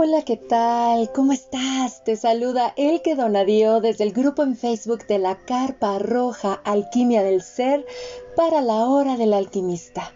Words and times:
Hola, 0.00 0.22
¿qué 0.22 0.36
tal? 0.36 1.10
¿Cómo 1.12 1.32
estás? 1.32 2.04
Te 2.04 2.14
saluda 2.14 2.72
Elke 2.76 3.16
Donadío 3.16 3.80
desde 3.80 4.04
el 4.04 4.12
grupo 4.12 4.44
en 4.44 4.54
Facebook 4.54 5.04
de 5.08 5.18
la 5.18 5.34
Carpa 5.44 5.98
Roja 5.98 6.60
Alquimia 6.62 7.24
del 7.24 7.42
Ser 7.42 7.84
para 8.36 8.60
la 8.60 8.86
Hora 8.86 9.16
del 9.16 9.32
Alquimista. 9.32 10.12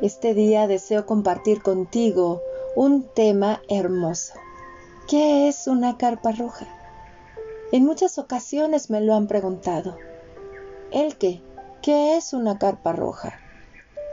Este 0.00 0.32
día 0.32 0.68
deseo 0.68 1.06
compartir 1.06 1.60
contigo 1.60 2.40
un 2.76 3.08
tema 3.08 3.62
hermoso. 3.68 4.34
¿Qué 5.08 5.48
es 5.48 5.66
una 5.66 5.98
carpa 5.98 6.30
roja? 6.30 6.68
En 7.72 7.84
muchas 7.84 8.16
ocasiones 8.18 8.90
me 8.90 9.00
lo 9.00 9.16
han 9.16 9.26
preguntado. 9.26 9.96
Elke, 10.92 11.42
¿qué 11.82 12.16
es 12.16 12.32
una 12.32 12.60
carpa 12.60 12.92
roja? 12.92 13.40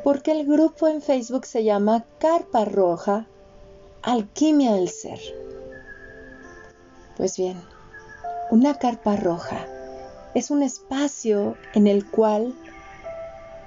Porque 0.03 0.31
el 0.31 0.47
grupo 0.47 0.87
en 0.87 1.03
Facebook 1.03 1.45
se 1.45 1.63
llama 1.63 2.03
Carpa 2.17 2.65
Roja 2.65 3.27
Alquimia 4.03 4.73
del 4.73 4.89
Ser. 4.89 5.19
Pues 7.17 7.37
bien, 7.37 7.61
una 8.49 8.79
carpa 8.79 9.15
roja 9.15 9.67
es 10.33 10.49
un 10.49 10.63
espacio 10.63 11.55
en 11.75 11.85
el 11.85 12.09
cual 12.09 12.55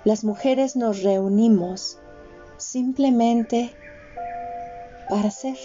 las 0.03 0.25
mujeres 0.25 0.75
nos 0.75 1.05
reunimos 1.05 1.99
simplemente 2.57 3.77
para 5.09 5.31
ser. 5.31 5.57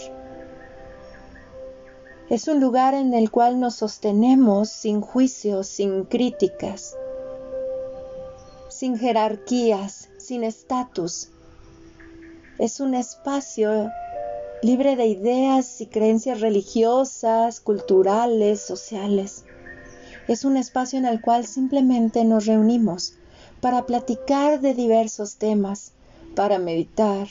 Es 2.29 2.47
un 2.47 2.59
lugar 2.59 2.93
en 2.93 3.15
el 3.15 3.31
cual 3.31 3.59
nos 3.59 3.73
sostenemos 3.73 4.69
sin 4.69 5.01
juicios, 5.01 5.67
sin 5.67 6.03
críticas, 6.05 6.95
sin 8.69 8.99
jerarquías, 8.99 10.09
sin 10.19 10.43
estatus. 10.43 11.31
Es 12.59 12.79
un 12.79 12.93
espacio 12.93 13.89
libre 14.61 14.97
de 14.97 15.05
ideas 15.05 15.79
y 15.79 15.85
creencias 15.85 16.41
religiosas, 16.41 17.61
culturales, 17.61 18.59
sociales. 18.61 19.45
Es 20.27 20.43
un 20.43 20.57
espacio 20.57 20.99
en 20.99 21.05
el 21.05 21.21
cual 21.21 21.45
simplemente 21.45 22.25
nos 22.25 22.45
reunimos 22.45 23.13
para 23.61 23.85
platicar 23.85 24.59
de 24.59 24.73
diversos 24.73 25.37
temas, 25.37 25.93
para 26.35 26.59
meditar, 26.59 27.27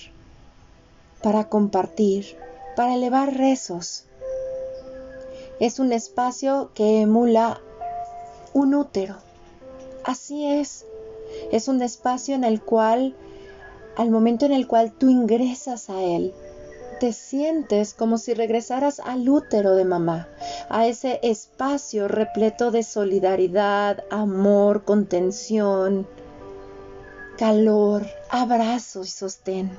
para 1.22 1.48
compartir, 1.48 2.36
para 2.76 2.94
elevar 2.94 3.34
rezos. 3.34 4.04
Es 5.60 5.78
un 5.78 5.92
espacio 5.92 6.70
que 6.74 7.02
emula 7.02 7.60
un 8.54 8.74
útero. 8.74 9.16
Así 10.04 10.46
es. 10.46 10.86
Es 11.52 11.68
un 11.68 11.82
espacio 11.82 12.34
en 12.34 12.44
el 12.44 12.62
cual, 12.62 13.14
al 13.96 14.10
momento 14.10 14.46
en 14.46 14.52
el 14.52 14.66
cual 14.66 14.92
tú 14.92 15.10
ingresas 15.10 15.90
a 15.90 16.00
él, 16.00 16.32
te 16.98 17.12
sientes 17.12 17.94
como 17.94 18.18
si 18.18 18.34
regresaras 18.34 19.00
al 19.00 19.28
útero 19.28 19.74
de 19.74 19.84
mamá, 19.84 20.28
a 20.68 20.86
ese 20.86 21.20
espacio 21.22 22.08
repleto 22.08 22.70
de 22.70 22.82
solidaridad, 22.82 24.04
amor, 24.10 24.84
contención, 24.84 26.06
calor, 27.38 28.06
abrazo 28.30 29.02
y 29.02 29.06
sostén. 29.06 29.70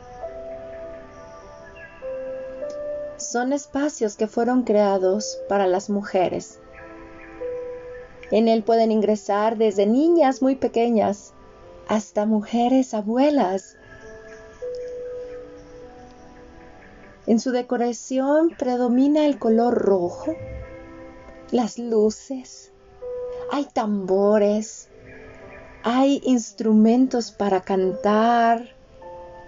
Son 3.18 3.52
espacios 3.52 4.16
que 4.16 4.28
fueron 4.28 4.64
creados 4.64 5.40
para 5.50 5.68
las 5.68 5.90
mujeres. 5.90 6.60
En 8.32 8.48
él 8.48 8.64
pueden 8.64 8.92
ingresar 8.92 9.58
desde 9.58 9.86
niñas 9.86 10.42
muy 10.42 10.56
pequeñas 10.56 11.34
hasta 11.88 12.26
mujeres 12.26 12.94
abuelas 12.94 13.76
En 17.30 17.40
su 17.40 17.52
decoración 17.52 18.56
predomina 18.58 19.28
el 19.28 19.38
color 19.38 19.76
rojo, 19.76 20.34
las 21.52 21.78
luces, 21.78 22.72
hay 23.52 23.66
tambores, 23.66 24.90
hay 25.84 26.24
instrumentos 26.26 27.30
para 27.32 27.62
cantar. 27.62 28.70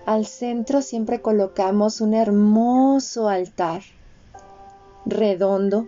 Al 0.06 0.28
centro 0.28 0.84
siempre 0.84 1.24
colocamos 1.24 2.02
un 2.02 2.14
hermoso 2.14 3.28
altar 3.28 3.82
redondo, 5.08 5.88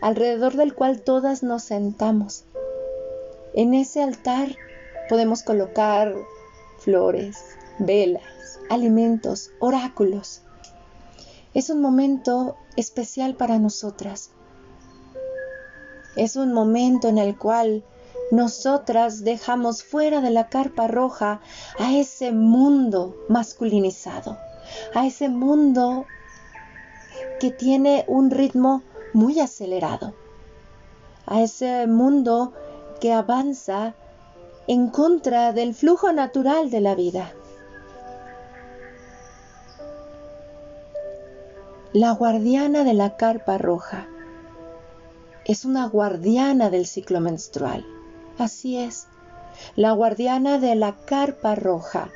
alrededor 0.00 0.56
del 0.56 0.74
cual 0.74 1.02
todas 1.02 1.44
nos 1.44 1.62
sentamos. 1.62 2.46
En 3.54 3.74
ese 3.74 4.02
altar 4.02 4.56
podemos 5.08 5.44
colocar 5.44 6.16
flores, 6.78 7.44
velas, 7.78 8.58
alimentos, 8.68 9.52
oráculos. 9.60 10.42
Es 11.54 11.68
un 11.68 11.80
momento 11.80 12.56
especial 12.76 13.34
para 13.34 13.58
nosotras. 13.58 14.30
Es 16.16 16.36
un 16.36 16.52
momento 16.52 17.08
en 17.08 17.18
el 17.18 17.36
cual 17.36 17.84
nosotras 18.30 19.24
dejamos 19.24 19.84
fuera 19.84 20.22
de 20.22 20.30
la 20.30 20.48
carpa 20.48 20.88
roja 20.88 21.40
a 21.78 21.94
ese 21.94 22.32
mundo 22.32 23.14
masculinizado, 23.28 24.38
a 24.94 25.06
ese 25.06 25.28
mundo 25.28 26.06
que 27.38 27.50
tiene 27.50 28.06
un 28.08 28.30
ritmo 28.30 28.82
muy 29.12 29.38
acelerado, 29.38 30.14
a 31.26 31.42
ese 31.42 31.86
mundo 31.86 32.54
que 33.00 33.12
avanza 33.12 33.94
en 34.66 34.88
contra 34.88 35.52
del 35.52 35.74
flujo 35.74 36.12
natural 36.12 36.70
de 36.70 36.80
la 36.80 36.94
vida. 36.94 37.34
La 41.94 42.12
guardiana 42.12 42.84
de 42.84 42.94
la 42.94 43.18
carpa 43.18 43.58
roja 43.58 44.08
es 45.44 45.66
una 45.66 45.86
guardiana 45.86 46.70
del 46.70 46.86
ciclo 46.86 47.20
menstrual. 47.20 47.84
Así 48.38 48.78
es, 48.78 49.08
la 49.76 49.92
guardiana 49.92 50.58
de 50.58 50.74
la 50.74 50.96
carpa 51.04 51.54
roja 51.54 52.08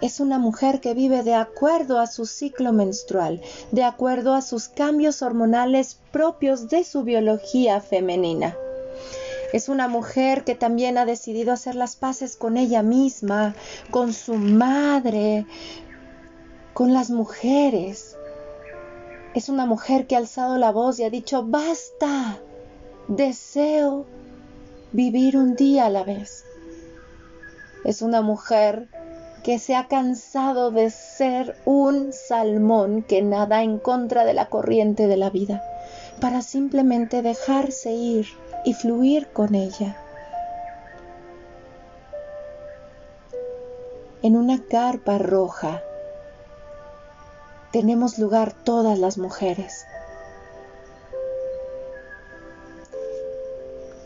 es 0.00 0.20
una 0.20 0.38
mujer 0.38 0.80
que 0.80 0.94
vive 0.94 1.24
de 1.24 1.34
acuerdo 1.34 1.98
a 1.98 2.06
su 2.06 2.24
ciclo 2.24 2.72
menstrual, 2.72 3.40
de 3.72 3.82
acuerdo 3.82 4.32
a 4.32 4.42
sus 4.42 4.68
cambios 4.68 5.22
hormonales 5.22 5.98
propios 6.12 6.68
de 6.68 6.84
su 6.84 7.02
biología 7.02 7.80
femenina. 7.80 8.56
Es 9.52 9.68
una 9.68 9.88
mujer 9.88 10.44
que 10.44 10.54
también 10.54 10.98
ha 10.98 11.04
decidido 11.04 11.52
hacer 11.52 11.74
las 11.74 11.96
paces 11.96 12.36
con 12.36 12.56
ella 12.56 12.84
misma, 12.84 13.56
con 13.90 14.12
su 14.12 14.34
madre, 14.34 15.46
con 16.74 16.92
las 16.92 17.10
mujeres 17.10 18.16
es 19.34 19.48
una 19.48 19.64
mujer 19.66 20.06
que 20.06 20.16
ha 20.16 20.18
alzado 20.18 20.58
la 20.58 20.72
voz 20.72 20.98
y 20.98 21.04
ha 21.04 21.10
dicho, 21.10 21.44
basta, 21.44 22.38
deseo 23.06 24.06
vivir 24.92 25.36
un 25.36 25.54
día 25.54 25.86
a 25.86 25.90
la 25.90 26.02
vez. 26.02 26.44
Es 27.84 28.02
una 28.02 28.22
mujer 28.22 28.88
que 29.44 29.58
se 29.58 29.76
ha 29.76 29.86
cansado 29.86 30.70
de 30.70 30.90
ser 30.90 31.56
un 31.64 32.12
salmón 32.12 33.02
que 33.02 33.22
nada 33.22 33.62
en 33.62 33.78
contra 33.78 34.24
de 34.24 34.34
la 34.34 34.46
corriente 34.46 35.06
de 35.06 35.16
la 35.16 35.30
vida, 35.30 35.62
para 36.20 36.42
simplemente 36.42 37.22
dejarse 37.22 37.92
ir 37.92 38.26
y 38.64 38.74
fluir 38.74 39.28
con 39.28 39.54
ella. 39.54 39.96
En 44.22 44.36
una 44.36 44.62
carpa 44.62 45.16
roja 45.16 45.82
tenemos 47.72 48.18
lugar 48.18 48.52
todas 48.52 48.98
las 48.98 49.18
mujeres. 49.18 49.84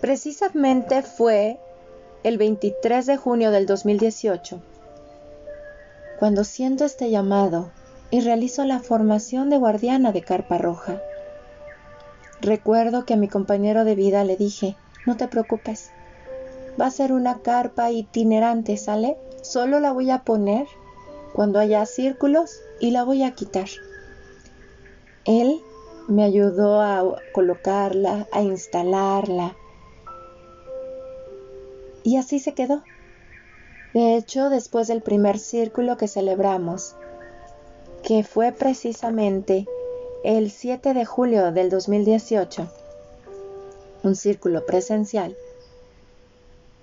Precisamente 0.01 1.03
fue 1.03 1.59
el 2.23 2.39
23 2.39 3.07
de 3.07 3.17
junio 3.17 3.51
del 3.51 3.67
2018 3.67 4.61
cuando 6.19 6.45
siento 6.45 6.85
este 6.85 7.11
llamado 7.11 7.71
y 8.11 8.21
realizo 8.21 8.65
la 8.65 8.81
formación 8.81 9.51
de 9.51 9.59
guardiana 9.59 10.13
de 10.13 10.23
Carpa 10.23 10.59
Roja. 10.59 11.01
Recuerdo 12.41 13.05
que 13.05 13.15
a 13.15 13.17
mi 13.17 13.29
compañero 13.29 13.85
de 13.85 13.95
vida 13.95 14.25
le 14.25 14.37
dije, 14.37 14.77
no 15.07 15.17
te 15.17 15.29
preocupes, 15.29 15.91
va 16.81 16.87
a 16.87 16.91
ser 16.91 17.13
una 17.13 17.41
carpa 17.41 17.91
itinerante, 17.91 18.77
¿sale? 18.77 19.17
Solo 19.43 19.81
la 19.81 19.93
voy 19.93 20.11
a 20.11 20.21
poner 20.21 20.67
cuando 21.35 21.59
haya 21.59 21.85
círculos 21.85 22.63
y 22.79 22.93
la 22.93 23.03
voy 23.03 23.25
a 23.25 23.33
quitar. 23.33 23.69
Él 25.25 25.61
me 26.07 26.23
ayudó 26.23 26.81
a 26.81 27.17
colocarla, 27.33 28.29
a 28.31 28.43
instalarla. 28.43 29.57
Y 32.05 32.19
así 32.19 32.39
se 32.39 32.55
quedó. 32.55 32.85
De 33.95 34.17
hecho, 34.17 34.49
después 34.49 34.87
del 34.87 35.03
primer 35.03 35.39
círculo 35.39 35.97
que 35.97 36.07
celebramos, 36.07 36.95
que 38.05 38.23
fue 38.23 38.53
precisamente 38.53 39.67
el 40.23 40.53
7 40.53 40.95
de 40.95 41.05
julio 41.05 41.51
del 41.51 41.69
2018, 41.69 42.69
un 44.05 44.15
círculo 44.15 44.65
presencial, 44.67 45.37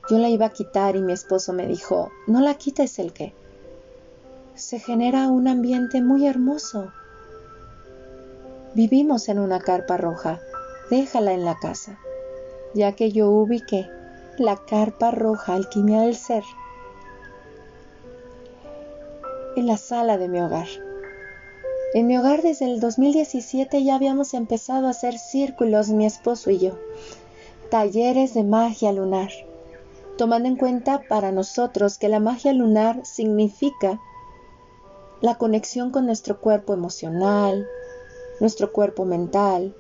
yo 0.10 0.18
la 0.18 0.28
iba 0.28 0.48
a 0.48 0.54
quitar 0.54 0.98
y 0.98 1.02
mi 1.02 1.14
esposo 1.14 1.54
me 1.54 1.68
dijo, 1.68 2.12
no 2.28 2.42
la 2.42 2.56
quites 2.56 3.00
el 3.00 3.14
que 3.14 3.34
se 4.62 4.80
genera 4.80 5.28
un 5.28 5.48
ambiente 5.48 6.02
muy 6.02 6.28
hermoso. 6.28 6.94
vivimos 8.76 9.28
en 9.28 9.40
una 9.40 9.60
carpa 9.60 9.98
roja, 9.98 10.40
déjala 10.92 11.34
en 11.34 11.44
la 11.44 11.58
casa, 11.58 12.00
ya 12.76 12.94
que 12.94 13.12
yo 13.12 13.30
ubiqué 13.30 13.90
la 14.38 14.56
carpa 14.56 15.12
roja 15.12 15.56
alquimia 15.56 16.02
del 16.02 16.16
ser 16.16 16.44
en 19.58 19.66
la 19.66 19.78
sala 19.78 20.18
de 20.18 20.30
mi 20.30 20.40
hogar. 20.40 20.68
En 21.96 22.06
mi 22.08 22.18
hogar 22.18 22.44
desde 22.44 22.66
el 22.66 22.80
2017 22.80 23.84
ya 23.84 23.96
habíamos 23.96 24.34
empezado 24.36 24.88
a 24.88 24.92
hacer 24.92 25.18
círculos 25.18 25.90
mi 25.90 26.06
esposo 26.06 26.52
y 26.52 26.60
yo, 26.60 26.78
talleres 27.72 28.36
de 28.36 28.44
magia 28.44 28.94
lunar, 28.94 29.32
tomando 30.18 30.48
en 30.48 30.56
cuenta 30.56 31.02
para 31.10 31.32
nosotros 31.32 31.98
que 31.98 32.10
la 32.10 32.20
magia 32.20 32.54
lunar 32.54 33.04
significa 33.06 34.00
la 35.22 35.36
conexión 35.36 35.92
con 35.92 36.06
nuestro 36.08 36.42
cuerpo 36.42 36.74
emocional, 36.74 37.68
nuestro 38.40 38.72
cuerpo 38.72 39.06
mental, 39.06 39.74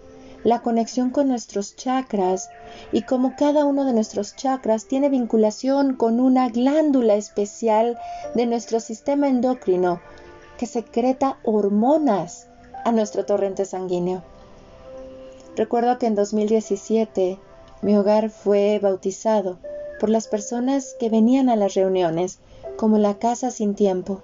la 0.43 0.61
conexión 0.61 1.09
con 1.09 1.27
nuestros 1.27 1.75
chakras 1.75 2.49
y 2.91 3.03
como 3.03 3.35
cada 3.35 3.65
uno 3.65 3.85
de 3.85 3.93
nuestros 3.93 4.35
chakras 4.35 4.85
tiene 4.85 5.09
vinculación 5.09 5.95
con 5.95 6.19
una 6.19 6.49
glándula 6.49 7.15
especial 7.15 7.97
de 8.35 8.45
nuestro 8.45 8.79
sistema 8.79 9.27
endocrino 9.27 9.99
que 10.57 10.65
secreta 10.65 11.39
hormonas 11.43 12.47
a 12.85 12.91
nuestro 12.91 13.25
torrente 13.25 13.65
sanguíneo. 13.65 14.23
Recuerdo 15.55 15.97
que 15.97 16.07
en 16.07 16.15
2017 16.15 17.39
mi 17.81 17.97
hogar 17.97 18.29
fue 18.29 18.79
bautizado 18.79 19.57
por 19.99 20.09
las 20.09 20.27
personas 20.27 20.95
que 20.99 21.09
venían 21.09 21.49
a 21.49 21.55
las 21.55 21.73
reuniones 21.73 22.39
como 22.77 22.97
la 22.97 23.19
casa 23.19 23.51
sin 23.51 23.75
tiempo, 23.75 24.21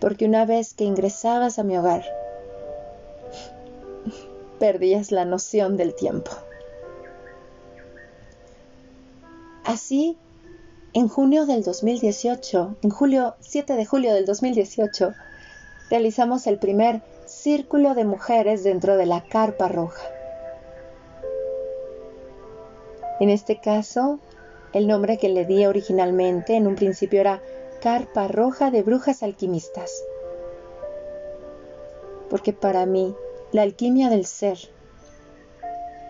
porque 0.00 0.24
una 0.24 0.46
vez 0.46 0.74
que 0.74 0.84
ingresabas 0.84 1.58
a 1.58 1.62
mi 1.62 1.76
hogar, 1.76 2.04
perdías 4.58 5.12
la 5.12 5.24
noción 5.24 5.76
del 5.76 5.94
tiempo. 5.94 6.30
Así 9.64 10.16
en 10.92 11.06
junio 11.06 11.46
del 11.46 11.62
2018, 11.62 12.76
en 12.82 12.90
julio 12.90 13.36
7 13.38 13.74
de 13.74 13.86
julio 13.86 14.12
del 14.12 14.26
2018, 14.26 15.14
realizamos 15.88 16.48
el 16.48 16.58
primer 16.58 17.02
círculo 17.26 17.94
de 17.94 18.04
mujeres 18.04 18.64
dentro 18.64 18.96
de 18.96 19.06
la 19.06 19.22
carpa 19.22 19.68
roja. 19.68 20.02
En 23.20 23.28
este 23.28 23.60
caso, 23.60 24.18
el 24.72 24.88
nombre 24.88 25.18
que 25.18 25.28
le 25.28 25.44
di 25.44 25.64
originalmente 25.66 26.56
en 26.56 26.66
un 26.66 26.74
principio 26.74 27.20
era 27.20 27.40
Carpa 27.80 28.28
Roja 28.28 28.70
de 28.70 28.82
Brujas 28.82 29.22
Alquimistas. 29.22 30.04
Porque 32.28 32.52
para 32.52 32.84
mí, 32.84 33.14
la 33.52 33.62
alquimia 33.62 34.10
del 34.10 34.26
ser 34.26 34.58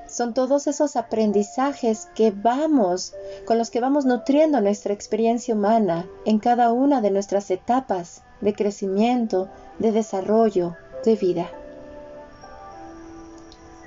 son 0.08 0.34
todos 0.34 0.67
esos 0.67 0.96
aprendizajes 0.96 2.08
que 2.17 2.32
vamos, 2.32 3.14
con 3.46 3.56
los 3.56 3.70
que 3.70 3.81
vamos 3.81 4.05
nutriendo 4.05 4.61
nuestra 4.61 4.93
experiencia 4.93 5.55
humana 5.55 6.08
en 6.25 6.40
cada 6.40 6.72
una 6.72 7.00
de 7.00 7.12
nuestras 7.12 7.49
etapas 7.52 8.23
de 8.40 8.52
crecimiento, 8.52 9.49
de 9.78 9.93
desarrollo, 9.93 10.76
de 11.05 11.14
vida. 11.14 11.49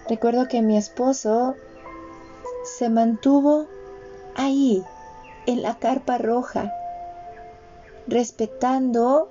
Recuerdo 0.07 0.47
que 0.47 0.61
mi 0.61 0.77
esposo 0.77 1.55
se 2.63 2.87
mantuvo 2.89 3.67
ahí, 4.35 4.85
en 5.45 5.61
la 5.61 5.77
carpa 5.79 6.17
roja, 6.17 6.71
respetando 8.07 9.29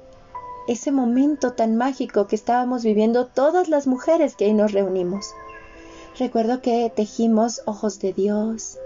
ese 0.68 0.92
momento 0.92 1.52
tan 1.52 1.76
mágico 1.76 2.26
que 2.26 2.36
estábamos 2.36 2.84
viviendo 2.84 3.26
todas 3.26 3.68
las 3.68 3.86
mujeres 3.86 4.36
que 4.36 4.46
ahí 4.46 4.54
nos 4.54 4.72
reunimos. 4.72 5.34
Recuerdo 6.18 6.60
que 6.60 6.92
tejimos 6.94 7.62
ojos 7.66 7.98
de 7.98 8.12
Dios, 8.12 8.78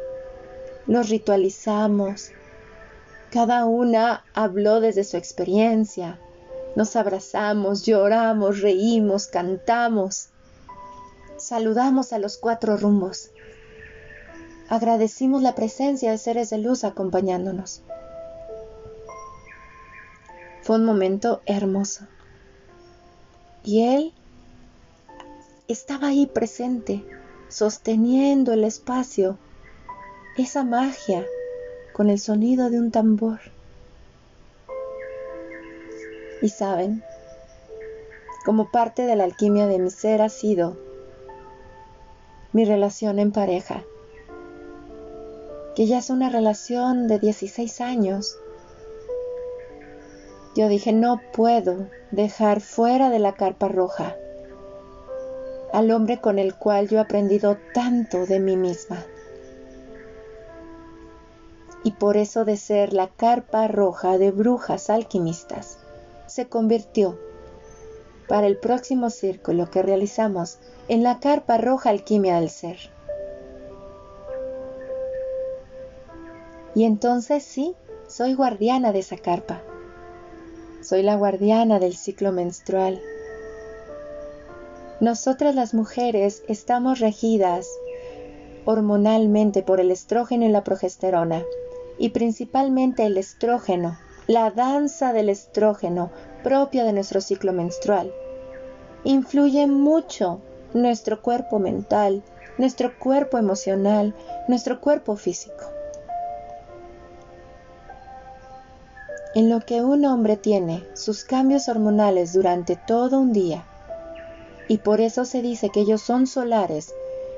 los 0.87 1.09
ritualizamos, 1.09 2.31
cada 3.31 3.67
una 3.67 4.25
habló 4.33 4.81
desde 4.81 5.05
su 5.05 5.17
experiencia, 5.17 6.21
nos 6.77 6.95
abrazamos, 6.95 7.85
lloramos, 7.85 8.61
reímos, 8.61 9.27
cantamos, 9.27 10.29
saludamos 11.37 12.13
a 12.13 12.19
los 12.19 12.39
cuatro 12.39 12.77
rumbos, 12.77 13.31
agradecimos 14.69 15.43
la 15.43 15.55
presencia 15.55 16.13
de 16.13 16.19
seres 16.19 16.51
de 16.51 16.59
luz 16.59 16.85
acompañándonos. 16.85 17.83
Fue 20.67 20.75
un 20.75 20.85
momento 20.85 21.43
hermoso. 21.47 22.09
Y 23.63 23.85
él 23.85 24.13
estaba 25.69 26.09
ahí 26.09 26.27
presente, 26.27 27.05
sosteniendo 27.47 28.53
el 28.53 28.65
espacio, 28.65 29.39
esa 30.37 30.65
magia 30.65 31.25
con 31.93 32.11
el 32.11 32.19
sonido 32.19 32.69
de 32.69 32.81
un 32.81 32.91
tambor. 32.91 33.39
Y 36.43 36.49
saben, 36.49 37.05
como 38.45 38.73
parte 38.73 39.03
de 39.03 39.15
la 39.15 39.23
alquimia 39.23 39.69
de 39.69 39.79
mi 39.79 39.91
ser 39.91 40.21
ha 40.21 40.29
sido 40.29 40.77
mi 42.53 42.65
relación 42.65 43.21
en 43.21 43.31
pareja, 43.31 43.85
que 45.77 45.87
ya 45.87 45.99
es 45.99 46.11
una 46.11 46.29
relación 46.29 47.07
de 47.07 47.21
16 47.21 47.81
años. 47.81 48.37
Yo 50.57 50.69
dije, 50.69 50.95
no 50.95 51.21
puedo 51.35 51.91
dejar 52.11 52.63
fuera 52.63 53.11
de 53.11 53.19
la 53.19 53.35
carpa 53.35 53.69
roja 53.69 54.17
al 55.73 55.91
hombre 55.91 56.19
con 56.19 56.39
el 56.39 56.55
cual 56.55 56.89
yo 56.89 56.97
he 56.97 57.01
aprendido 57.01 57.59
tanto 57.75 58.25
de 58.25 58.41
mí 58.41 58.57
misma. 58.57 59.05
Y 61.85 61.93
por 61.93 62.17
eso 62.17 62.47
de 62.47 62.57
ser 62.57 62.95
la 62.95 63.09
carpa 63.09 63.69
roja 63.69 64.17
de 64.17 64.31
brujas 64.31 64.89
alquimistas, 64.89 65.79
se 66.27 66.49
convirtió 66.49 67.19
para 68.27 68.47
el 68.47 68.57
próximo 68.57 69.11
círculo 69.11 69.71
que 69.71 69.83
realizamos 69.83 70.59
en 70.89 71.03
la 71.03 71.21
carpa 71.21 71.59
roja 71.59 71.91
alquimia 71.91 72.37
del 72.37 72.49
ser. 72.49 72.79
Y 76.75 76.85
entonces 76.85 77.45
sí, 77.45 77.75
soy 78.09 78.33
guardiana 78.33 78.93
de 78.93 79.01
esa 79.01 79.19
carpa. 79.19 79.63
Soy 80.87 81.03
la 81.03 81.17
guardiana 81.17 81.79
del 81.81 81.97
ciclo 81.97 82.31
menstrual 82.31 83.01
nosotras 85.01 85.55
las 85.55 85.75
mujeres 85.75 86.43
estamos 86.49 87.01
regidas 87.01 87.69
hormonalmente 88.65 89.63
por 89.63 89.79
el 89.79 89.91
estrógeno 89.91 90.47
y 90.47 90.49
la 90.49 90.65
progesterona, 90.65 91.43
y 91.99 92.11
principalmente 92.11 93.05
el 93.05 93.19
estrógeno, 93.19 93.99
la 94.27 94.51
danza 94.51 95.13
del 95.13 95.29
estrógeno 95.29 96.11
propia 96.43 96.85
de 96.85 96.95
nuestro 96.95 97.21
ciclo 97.21 97.53
menstrual. 97.53 98.11
Influye 99.05 99.67
mucho 99.67 100.41
nuestro 100.73 101.21
cuerpo 101.21 101.59
mental, 101.59 102.23
nuestro 102.57 102.99
cuerpo 102.99 103.37
emocional, 103.37 104.15
nuestro 104.49 104.81
cuerpo 104.81 105.17
físico. 105.17 105.76
En 109.37 109.51
lo 109.51 109.61
que 109.61 109.83
un 109.83 110.07
hombre 110.07 110.39
tiene 110.39 110.83
sus 110.95 111.23
cambios 111.23 111.69
hormonales 111.69 112.33
durante 112.33 112.75
todo 112.75 113.19
un 113.19 113.35
día, 113.35 113.67
y 114.67 114.79
por 114.79 115.03
eso 115.03 115.27
se 115.27 115.43
dice 115.43 115.69
que 115.69 115.81
ellos 115.81 116.01
son 116.01 116.27
solares, 116.27 116.95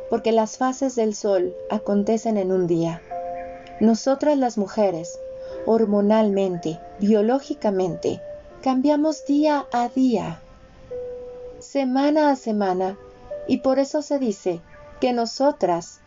porque 0.09 0.31
las 0.31 0.59
fases 0.59 0.95
del 0.95 1.13
sol 1.13 1.57
acontecen 1.71 2.37
en 2.37 2.53
un 2.53 2.69
día. 2.69 3.03
Nosotras 3.81 4.39
las 4.39 4.59
mujeres, 4.59 5.19
hormonalmente, 5.67 6.79
biológicamente, 7.01 8.23
cambiamos 8.63 9.27
día 9.27 9.67
a 9.73 9.89
día, 9.89 10.41
semana 11.59 12.31
a 12.31 12.37
semana, 12.37 12.97
y 13.49 13.57
por 13.57 13.81
eso 13.81 14.03
se 14.03 14.21
dice 14.21 14.61
que 15.01 15.13
nosotras 15.13 15.99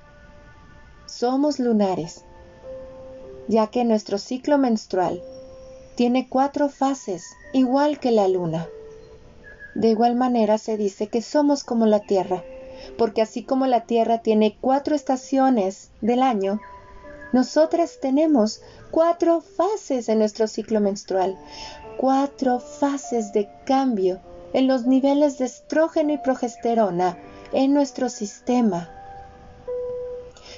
somos 1.05 1.59
lunares, 1.59 2.23
ya 3.49 3.67
que 3.67 3.83
nuestro 3.83 4.17
ciclo 4.17 4.57
menstrual 4.57 5.21
tiene 5.95 6.27
cuatro 6.29 6.69
fases, 6.69 7.25
igual 7.53 7.99
que 7.99 8.11
la 8.11 8.27
luna. 8.27 8.67
De 9.75 9.89
igual 9.89 10.15
manera 10.15 10.57
se 10.57 10.77
dice 10.77 11.07
que 11.07 11.21
somos 11.21 11.63
como 11.63 11.85
la 11.85 11.99
Tierra, 11.99 12.43
porque 12.97 13.21
así 13.21 13.43
como 13.43 13.67
la 13.67 13.85
Tierra 13.85 14.19
tiene 14.19 14.57
cuatro 14.59 14.95
estaciones 14.95 15.91
del 16.01 16.21
año, 16.21 16.59
nosotras 17.31 17.99
tenemos 18.01 18.61
cuatro 18.91 19.41
fases 19.41 20.09
en 20.09 20.19
nuestro 20.19 20.47
ciclo 20.47 20.81
menstrual, 20.81 21.37
cuatro 21.97 22.59
fases 22.59 23.31
de 23.31 23.49
cambio 23.65 24.19
en 24.53 24.67
los 24.67 24.85
niveles 24.85 25.37
de 25.37 25.45
estrógeno 25.45 26.11
y 26.11 26.17
progesterona 26.17 27.17
en 27.53 27.73
nuestro 27.73 28.09
sistema. 28.09 28.89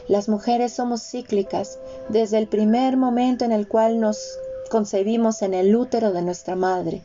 Las 0.07 0.27
mujeres 0.27 0.73
somos 0.73 1.03
cíclicas 1.03 1.79
desde 2.09 2.37
el 2.39 2.47
primer 2.47 2.97
momento 2.97 3.45
en 3.45 3.51
el 3.51 3.67
cual 3.67 3.99
nos 3.99 4.37
concebimos 4.73 5.43
en 5.43 5.53
el 5.53 5.75
útero 5.75 6.11
de 6.13 6.23
nuestra 6.23 6.55
madre 6.55 7.03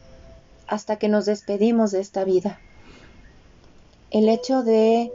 hasta 0.68 0.96
que 0.96 1.10
nos 1.10 1.26
despedimos 1.26 1.90
de 1.90 2.00
esta 2.00 2.24
vida. 2.24 2.58
el 4.10 4.30
hecho 4.30 4.62
de 4.62 5.12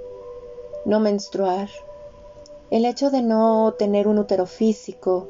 no 0.86 1.00
menstruar, 1.00 1.68
el 2.70 2.86
hecho 2.86 3.10
de 3.10 3.24
no 3.24 3.74
tener 3.80 4.08
un 4.08 4.20
útero 4.20 4.46
físico, 4.46 5.28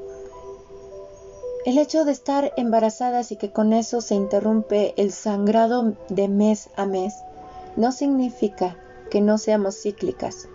el 1.65 1.77
hecho 1.77 2.03
de 2.03 2.11
estar 2.11 2.51
embarazadas 2.57 3.31
y 3.31 3.37
que 3.37 3.53
con 3.53 3.71
eso 3.71 4.01
se 4.01 4.15
interrumpe 4.15 4.93
el 4.97 5.13
sangrado 5.13 5.93
de 6.09 6.27
mes 6.27 6.71
a 6.75 6.85
mes 6.85 7.13
no 7.77 7.93
significa 7.93 8.75
que 9.09 9.21
no 9.21 9.37
seamos 9.37 9.81
cíclicas, 9.81 10.49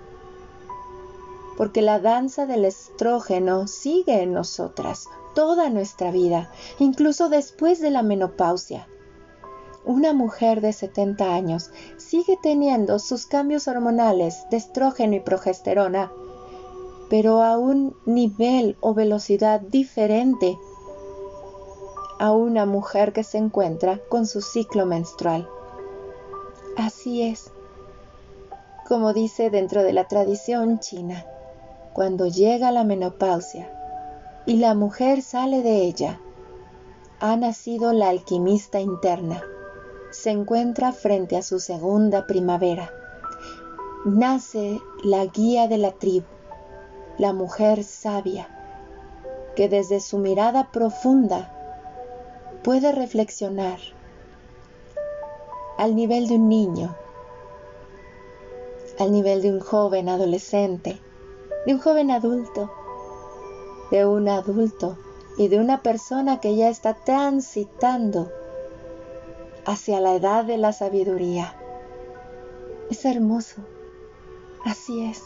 porque 1.57 1.81
la 1.81 1.99
danza 1.99 2.45
del 2.45 2.67
estrógeno 2.67 3.69
sigue 3.69 4.21
en 4.21 4.35
nosotras 4.35 5.07
toda 5.39 5.71
nuestra 5.71 6.11
vida, 6.11 6.51
incluso 6.81 7.29
después 7.29 7.81
de 7.81 7.91
la 7.91 8.03
menopausia. 8.03 8.89
Una 9.85 10.13
mujer 10.13 10.61
de 10.61 10.73
70 10.73 11.33
años 11.33 11.71
sigue 11.97 12.37
teniendo 12.43 12.99
sus 12.99 13.27
cambios 13.27 13.69
hormonales 13.69 14.47
de 14.51 14.57
estrógeno 14.57 15.15
y 15.15 15.21
progesterona, 15.21 16.11
pero 17.09 17.45
a 17.45 17.57
un 17.57 17.95
nivel 18.05 18.77
o 18.81 18.95
velocidad 18.95 19.61
diferente 19.61 20.59
a 22.19 22.33
una 22.33 22.67
mujer 22.67 23.13
que 23.13 23.23
se 23.23 23.39
encuentra 23.39 24.01
con 24.09 24.27
su 24.27 24.41
ciclo 24.41 24.87
menstrual. 24.87 25.49
Así 26.77 27.23
es, 27.23 27.53
como 28.89 29.13
dice 29.13 29.51
dentro 29.51 29.85
de 29.85 29.93
la 29.93 30.09
tradición 30.09 30.81
china, 30.81 31.25
cuando 31.93 32.27
llega 32.27 32.73
la 32.73 32.83
menopausia 32.83 33.78
y 34.47 34.57
la 34.57 34.75
mujer 34.75 35.23
sale 35.23 35.63
de 35.63 35.83
ella, 35.83 36.21
ha 37.21 37.37
nacido 37.37 37.93
la 37.93 38.09
alquimista 38.09 38.81
interna, 38.81 39.43
se 40.11 40.31
encuentra 40.31 40.93
frente 40.93 41.37
a 41.37 41.43
su 41.43 41.59
segunda 41.61 42.27
primavera, 42.27 42.91
nace 44.05 44.81
la 45.03 45.27
guía 45.27 45.69
de 45.69 45.79
la 45.79 45.93
tribu, 45.93 46.27
la 47.19 47.33
mujer 47.33 47.85
sabia, 47.85 48.49
que 49.57 49.69
desde 49.69 50.01
su 50.01 50.19
mirada 50.19 50.71
profunda 50.71 51.53
puede 52.63 52.93
reflexionar 52.93 53.79
al 55.77 55.95
nivel 55.95 56.29
de 56.29 56.35
un 56.35 56.49
niño, 56.49 56.97
al 58.99 59.13
nivel 59.13 59.43
de 59.43 59.51
un 59.51 59.61
joven 59.61 60.09
adolescente, 60.09 61.01
de 61.67 61.75
un 61.75 61.81
joven 61.81 62.11
adulto, 62.11 62.71
de 63.91 64.07
un 64.07 64.29
adulto 64.29 64.97
y 65.37 65.49
de 65.49 65.59
una 65.59 65.83
persona 65.83 66.41
que 66.41 66.57
ya 66.57 66.69
está 66.69 66.95
transitando 66.95 68.31
hacia 69.65 70.01
la 70.01 70.15
edad 70.15 70.45
de 70.45 70.59
la 70.59 70.73
sabiduría. 70.73 71.55
Es 72.91 73.05
hermoso. 73.05 73.63
Así 74.65 75.05
es. 75.05 75.23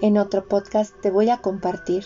En 0.00 0.18
otro 0.18 0.44
podcast 0.44 0.94
te 1.00 1.10
voy 1.10 1.30
a 1.30 1.38
compartir 1.38 2.04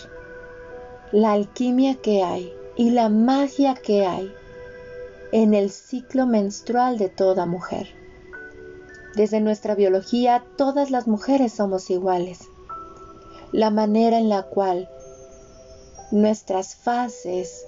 la 1.12 1.32
alquimia 1.32 1.96
que 1.96 2.22
hay 2.22 2.52
y 2.76 2.90
la 2.90 3.08
magia 3.08 3.74
que 3.74 4.06
hay 4.06 4.32
en 5.32 5.54
el 5.54 5.70
ciclo 5.70 6.26
menstrual 6.26 6.98
de 6.98 7.08
toda 7.08 7.46
mujer. 7.46 7.88
Desde 9.14 9.40
nuestra 9.40 9.74
biología, 9.74 10.44
todas 10.56 10.90
las 10.90 11.06
mujeres 11.06 11.52
somos 11.52 11.90
iguales. 11.90 12.50
La 13.52 13.70
manera 13.70 14.18
en 14.18 14.28
la 14.28 14.42
cual 14.42 14.88
nuestras 16.10 16.74
fases 16.74 17.66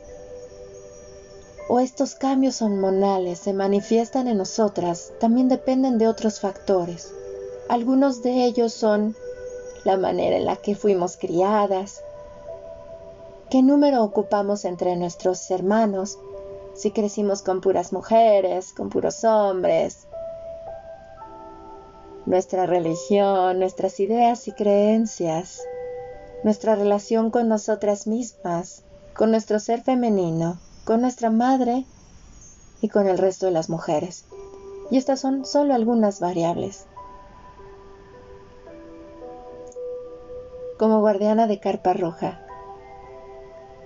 o 1.69 1.81
estos 1.81 2.15
cambios 2.15 2.63
hormonales 2.63 3.39
se 3.39 3.53
manifiestan 3.53 4.29
en 4.29 4.39
nosotras 4.39 5.13
también 5.21 5.49
dependen 5.49 5.99
de 5.99 6.09
otros 6.09 6.41
factores. 6.41 7.13
Algunos 7.69 8.23
de 8.23 8.45
ellos 8.45 8.73
son 8.73 9.15
la 9.85 9.97
manera 9.97 10.37
en 10.37 10.47
la 10.47 10.57
que 10.57 10.75
fuimos 10.75 11.17
criadas, 11.17 12.03
¿Qué 13.51 13.63
número 13.63 14.05
ocupamos 14.05 14.67
entre 14.67 14.95
nuestros 14.97 15.51
hermanos? 15.51 16.19
Si 16.75 16.91
crecimos 16.91 17.41
con 17.41 17.63
puras 17.63 17.95
mujeres, 17.95 18.75
con 18.75 18.91
puros 18.91 19.25
hombres. 19.25 20.07
Nuestra 22.29 22.67
religión, 22.67 23.59
nuestras 23.59 23.99
ideas 24.01 24.49
y 24.49 24.53
creencias, 24.53 25.63
nuestra 26.45 26.75
relación 26.77 27.31
con 27.31 27.49
nosotras 27.49 28.07
mismas, 28.07 28.85
con 29.15 29.31
nuestro 29.31 29.59
ser 29.59 29.81
femenino, 29.81 30.61
con 30.85 31.01
nuestra 31.01 31.31
madre 31.31 31.87
y 32.83 32.91
con 32.91 33.09
el 33.09 33.17
resto 33.17 33.47
de 33.47 33.53
las 33.53 33.71
mujeres. 33.71 34.27
Y 34.91 34.99
estas 34.99 35.21
son 35.21 35.47
solo 35.47 35.73
algunas 35.73 36.21
variables. 36.21 36.85
Como 40.79 41.01
guardiana 41.01 41.47
de 41.47 41.61
carpa 41.61 41.95
roja, 41.95 42.45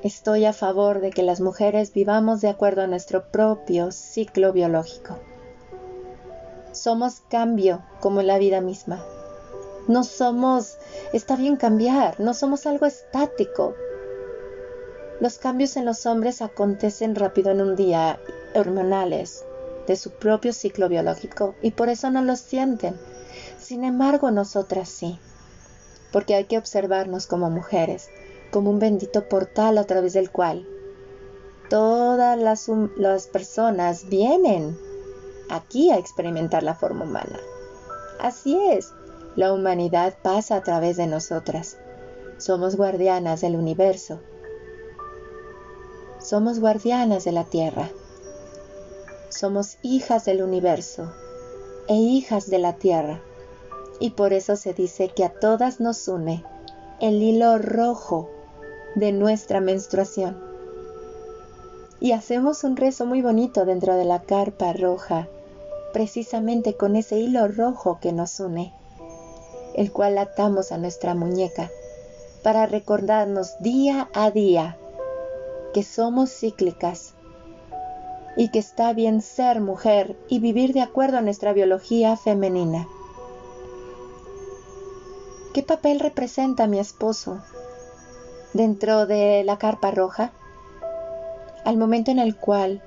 Estoy 0.02 0.46
a 0.46 0.52
favor 0.52 1.00
de 1.00 1.10
que 1.10 1.22
las 1.22 1.40
mujeres 1.40 1.92
vivamos 1.92 2.40
de 2.40 2.48
acuerdo 2.48 2.82
a 2.82 2.88
nuestro 2.88 3.30
propio 3.30 3.92
ciclo 3.92 4.52
biológico. 4.52 5.16
Somos 6.72 7.22
cambio 7.28 7.82
como 8.00 8.22
la 8.22 8.38
vida 8.38 8.60
misma. 8.60 9.04
No 9.88 10.04
somos, 10.04 10.78
está 11.12 11.36
bien 11.36 11.56
cambiar, 11.56 12.18
no 12.20 12.34
somos 12.34 12.66
algo 12.66 12.86
estático. 12.86 13.74
Los 15.20 15.38
cambios 15.38 15.76
en 15.76 15.84
los 15.84 16.06
hombres 16.06 16.42
acontecen 16.42 17.14
rápido 17.14 17.50
en 17.50 17.60
un 17.60 17.76
día, 17.76 18.18
hormonales, 18.54 19.44
de 19.86 19.96
su 19.96 20.10
propio 20.10 20.52
ciclo 20.52 20.88
biológico, 20.88 21.54
y 21.62 21.72
por 21.72 21.88
eso 21.88 22.10
no 22.10 22.22
los 22.22 22.40
sienten. 22.40 22.96
Sin 23.58 23.84
embargo, 23.84 24.30
nosotras 24.30 24.88
sí, 24.88 25.18
porque 26.12 26.34
hay 26.34 26.44
que 26.44 26.58
observarnos 26.58 27.26
como 27.26 27.50
mujeres 27.50 28.08
como 28.52 28.70
un 28.70 28.78
bendito 28.78 29.28
portal 29.28 29.78
a 29.78 29.84
través 29.84 30.12
del 30.12 30.30
cual 30.30 30.68
todas 31.72 32.38
las, 32.38 32.70
las 32.96 33.26
personas 33.26 34.08
vienen 34.10 34.76
aquí 35.54 35.90
a 35.90 35.98
experimentar 35.98 36.62
la 36.62 36.74
forma 36.74 37.04
humana. 37.04 37.38
Así 38.18 38.58
es, 38.70 38.92
la 39.36 39.52
humanidad 39.52 40.14
pasa 40.22 40.56
a 40.56 40.62
través 40.62 40.96
de 40.96 41.06
nosotras. 41.06 41.76
Somos 42.38 42.76
guardianas 42.76 43.40
del 43.40 43.56
universo. 43.56 44.20
Somos 46.18 46.60
guardianas 46.60 47.24
de 47.24 47.32
la 47.32 47.44
tierra. 47.44 47.90
Somos 49.28 49.78
hijas 49.82 50.24
del 50.24 50.42
universo 50.42 51.12
e 51.88 51.94
hijas 51.94 52.48
de 52.48 52.58
la 52.58 52.74
tierra. 52.74 53.20
Y 54.00 54.10
por 54.10 54.32
eso 54.32 54.56
se 54.56 54.72
dice 54.72 55.08
que 55.08 55.24
a 55.24 55.32
todas 55.32 55.80
nos 55.80 56.08
une 56.08 56.44
el 57.00 57.22
hilo 57.22 57.58
rojo 57.58 58.30
de 58.94 59.12
nuestra 59.12 59.60
menstruación. 59.60 60.36
Y 61.98 62.12
hacemos 62.12 62.64
un 62.64 62.76
rezo 62.76 63.06
muy 63.06 63.22
bonito 63.22 63.64
dentro 63.64 63.96
de 63.96 64.04
la 64.04 64.22
carpa 64.22 64.72
roja, 64.72 65.28
precisamente 65.92 66.76
con 66.76 66.96
ese 66.96 67.18
hilo 67.18 67.48
rojo 67.48 67.98
que 68.00 68.12
nos 68.12 68.40
une, 68.40 68.72
el 69.74 69.92
cual 69.92 70.18
atamos 70.18 70.72
a 70.72 70.78
nuestra 70.78 71.14
muñeca 71.14 71.70
para 72.42 72.66
recordarnos 72.66 73.58
día 73.60 74.08
a 74.14 74.30
día 74.30 74.76
que 75.74 75.82
somos 75.82 76.30
cíclicas 76.30 77.14
y 78.36 78.50
que 78.50 78.58
está 78.58 78.92
bien 78.92 79.22
ser 79.22 79.60
mujer 79.60 80.16
y 80.28 80.38
vivir 80.38 80.72
de 80.72 80.80
acuerdo 80.80 81.18
a 81.18 81.22
nuestra 81.22 81.52
biología 81.52 82.16
femenina. 82.16 82.88
¿Qué 85.54 85.62
papel 85.62 86.00
representa 86.00 86.66
mi 86.66 86.78
esposo? 86.78 87.42
dentro 88.52 89.06
de 89.06 89.42
la 89.44 89.58
carpa 89.58 89.90
roja, 89.90 90.32
al 91.64 91.76
momento 91.76 92.10
en 92.10 92.18
el 92.18 92.36
cual 92.36 92.82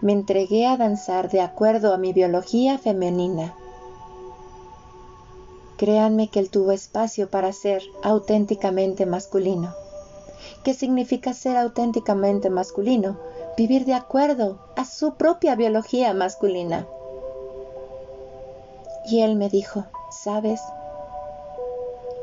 me 0.00 0.12
entregué 0.12 0.66
a 0.66 0.76
danzar 0.76 1.30
de 1.30 1.40
acuerdo 1.40 1.92
a 1.92 1.98
mi 1.98 2.12
biología 2.12 2.78
femenina. 2.78 3.54
Créanme 5.76 6.28
que 6.28 6.40
él 6.40 6.50
tuvo 6.50 6.72
espacio 6.72 7.30
para 7.30 7.52
ser 7.52 7.82
auténticamente 8.02 9.06
masculino. 9.06 9.74
¿Qué 10.64 10.74
significa 10.74 11.32
ser 11.32 11.56
auténticamente 11.56 12.50
masculino? 12.50 13.16
Vivir 13.56 13.84
de 13.84 13.94
acuerdo 13.94 14.58
a 14.76 14.84
su 14.84 15.14
propia 15.14 15.54
biología 15.54 16.12
masculina. 16.14 16.86
Y 19.06 19.20
él 19.22 19.36
me 19.36 19.48
dijo, 19.48 19.84
¿sabes? 20.10 20.60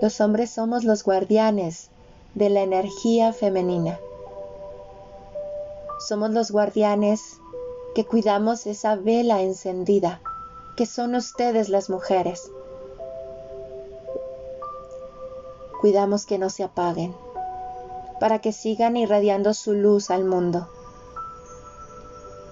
Los 0.01 0.21
hombres 0.21 0.51
somos 0.51 0.83
los 0.83 1.03
guardianes 1.03 1.89
de 2.35 2.49
la 2.49 2.61
energía 2.61 3.33
femenina. 3.33 3.99
Somos 6.07 6.29
los 6.29 6.51
guardianes 6.51 7.39
que 7.95 8.05
cuidamos 8.05 8.67
esa 8.67 8.95
vela 8.95 9.41
encendida, 9.41 10.21
que 10.75 10.85
son 10.85 11.15
ustedes 11.15 11.69
las 11.69 11.89
mujeres. 11.89 12.51
Cuidamos 15.81 16.25
que 16.25 16.37
no 16.37 16.49
se 16.49 16.63
apaguen, 16.63 17.15
para 18.19 18.39
que 18.39 18.51
sigan 18.51 18.97
irradiando 18.97 19.53
su 19.53 19.73
luz 19.73 20.09
al 20.09 20.25
mundo. 20.25 20.67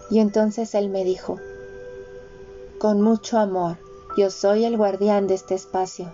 Y 0.09 0.19
entonces 0.19 0.75
él 0.75 0.89
me 0.89 1.03
dijo, 1.03 1.37
con 2.79 3.01
mucho 3.01 3.39
amor, 3.39 3.77
yo 4.17 4.29
soy 4.29 4.65
el 4.65 4.77
guardián 4.77 5.27
de 5.27 5.33
este 5.33 5.55
espacio. 5.55 6.13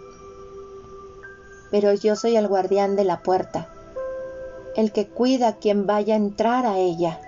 Pero 1.69 1.93
yo 1.93 2.15
soy 2.15 2.35
el 2.35 2.47
guardián 2.47 2.95
de 2.95 3.03
la 3.03 3.21
puerta, 3.21 3.69
el 4.75 4.91
que 4.91 5.07
cuida 5.07 5.49
a 5.49 5.55
quien 5.57 5.85
vaya 5.85 6.13
a 6.13 6.17
entrar 6.17 6.65
a 6.65 6.77
ella. 6.77 7.19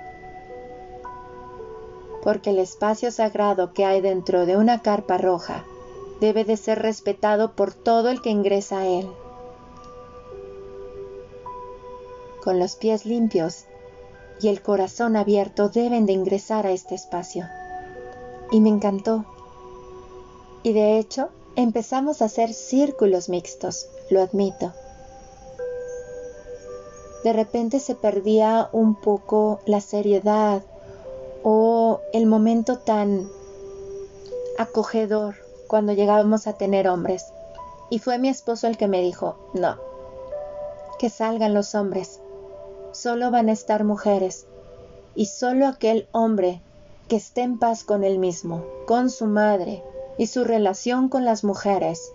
Porque 2.23 2.51
el 2.51 2.59
espacio 2.59 3.11
sagrado 3.11 3.73
que 3.73 3.85
hay 3.85 4.01
dentro 4.01 4.45
de 4.45 4.57
una 4.57 4.81
carpa 4.81 5.17
roja 5.17 5.65
debe 6.21 6.45
de 6.45 6.55
ser 6.57 6.79
respetado 6.79 7.51
por 7.51 7.73
todo 7.73 8.09
el 8.09 8.21
que 8.21 8.29
ingresa 8.29 8.79
a 8.79 8.87
él. 8.87 9.07
Con 12.43 12.59
los 12.59 12.75
pies 12.75 13.05
limpios 13.05 13.65
y 14.41 14.47
el 14.47 14.61
corazón 14.61 15.15
abierto 15.15 15.69
deben 15.69 16.05
de 16.05 16.13
ingresar 16.13 16.65
a 16.65 16.71
este 16.71 16.95
espacio. 16.95 17.45
Y 18.51 18.61
me 18.61 18.69
encantó. 18.69 19.25
Y 20.63 20.73
de 20.73 20.97
hecho, 20.97 21.29
empezamos 21.55 22.21
a 22.21 22.25
hacer 22.25 22.53
círculos 22.53 23.29
mixtos, 23.29 23.87
lo 24.09 24.21
admito. 24.21 24.73
De 27.23 27.31
repente 27.31 27.79
se 27.79 27.95
perdía 27.95 28.69
un 28.73 28.95
poco 28.95 29.59
la 29.65 29.79
seriedad 29.79 30.61
o 31.43 31.82
el 32.13 32.25
momento 32.25 32.77
tan 32.79 33.27
acogedor 34.57 35.35
cuando 35.67 35.93
llegábamos 35.93 36.47
a 36.47 36.53
tener 36.53 36.87
hombres. 36.87 37.25
Y 37.89 37.99
fue 37.99 38.17
mi 38.17 38.29
esposo 38.29 38.67
el 38.67 38.77
que 38.77 38.87
me 38.87 39.01
dijo, 39.01 39.37
no, 39.53 39.77
que 40.99 41.09
salgan 41.09 41.53
los 41.53 41.75
hombres, 41.75 42.19
solo 42.91 43.31
van 43.31 43.49
a 43.49 43.53
estar 43.53 43.83
mujeres, 43.83 44.45
y 45.15 45.27
solo 45.27 45.67
aquel 45.67 46.07
hombre 46.11 46.61
que 47.07 47.15
esté 47.15 47.41
en 47.41 47.59
paz 47.59 47.83
con 47.83 48.03
él 48.03 48.19
mismo, 48.19 48.63
con 48.87 49.09
su 49.09 49.25
madre 49.25 49.83
y 50.17 50.27
su 50.27 50.43
relación 50.43 51.09
con 51.09 51.25
las 51.25 51.43
mujeres, 51.43 52.11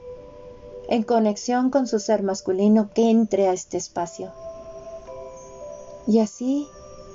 en 0.89 1.03
conexión 1.03 1.71
con 1.71 1.87
su 1.87 1.99
ser 1.99 2.23
masculino, 2.23 2.91
que 2.95 3.11
entre 3.11 3.49
a 3.49 3.53
este 3.53 3.77
espacio. 3.77 4.33
Y 6.07 6.21
así 6.21 6.67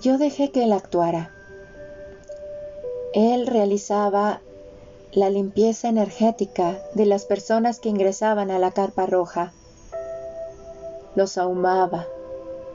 yo 0.01 0.17
dejé 0.17 0.51
que 0.51 0.63
él 0.63 0.73
actuara. 0.73 1.31
Él 3.13 3.45
realizaba 3.45 4.41
la 5.11 5.29
limpieza 5.29 5.87
energética 5.87 6.79
de 6.95 7.05
las 7.05 7.25
personas 7.25 7.79
que 7.79 7.89
ingresaban 7.89 8.49
a 8.49 8.57
la 8.57 8.71
carpa 8.71 9.05
roja. 9.05 9.53
Los 11.15 11.37
ahumaba, 11.37 12.07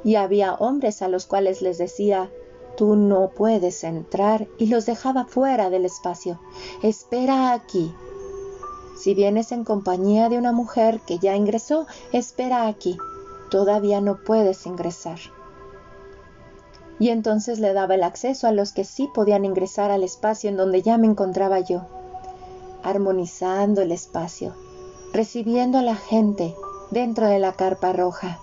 y 0.04 0.14
había 0.14 0.54
hombres 0.54 1.02
a 1.02 1.08
los 1.08 1.26
cuales 1.26 1.60
les 1.60 1.76
decía, 1.78 2.30
tú 2.76 2.94
no 2.94 3.30
puedes 3.36 3.82
entrar 3.82 4.46
y 4.58 4.66
los 4.66 4.86
dejaba 4.86 5.24
fuera 5.24 5.70
del 5.70 5.84
espacio. 5.84 6.38
Espera 6.84 7.52
aquí. 7.52 7.92
Si 8.96 9.14
vienes 9.14 9.50
en 9.50 9.64
compañía 9.64 10.28
de 10.28 10.38
una 10.38 10.52
mujer 10.52 11.00
que 11.04 11.18
ya 11.18 11.34
ingresó, 11.34 11.86
espera 12.12 12.68
aquí. 12.68 12.96
Todavía 13.50 14.00
no 14.00 14.18
puedes 14.24 14.66
ingresar. 14.66 15.18
Y 16.98 17.10
entonces 17.10 17.60
le 17.60 17.72
daba 17.72 17.94
el 17.94 18.02
acceso 18.02 18.46
a 18.48 18.52
los 18.52 18.72
que 18.72 18.84
sí 18.84 19.08
podían 19.14 19.44
ingresar 19.44 19.90
al 19.90 20.02
espacio 20.02 20.50
en 20.50 20.56
donde 20.56 20.82
ya 20.82 20.98
me 20.98 21.06
encontraba 21.06 21.60
yo, 21.60 21.82
armonizando 22.82 23.82
el 23.82 23.92
espacio, 23.92 24.54
recibiendo 25.12 25.78
a 25.78 25.82
la 25.82 25.94
gente 25.94 26.54
dentro 26.90 27.26
de 27.26 27.38
la 27.38 27.52
carpa 27.52 27.92
roja. 27.92 28.40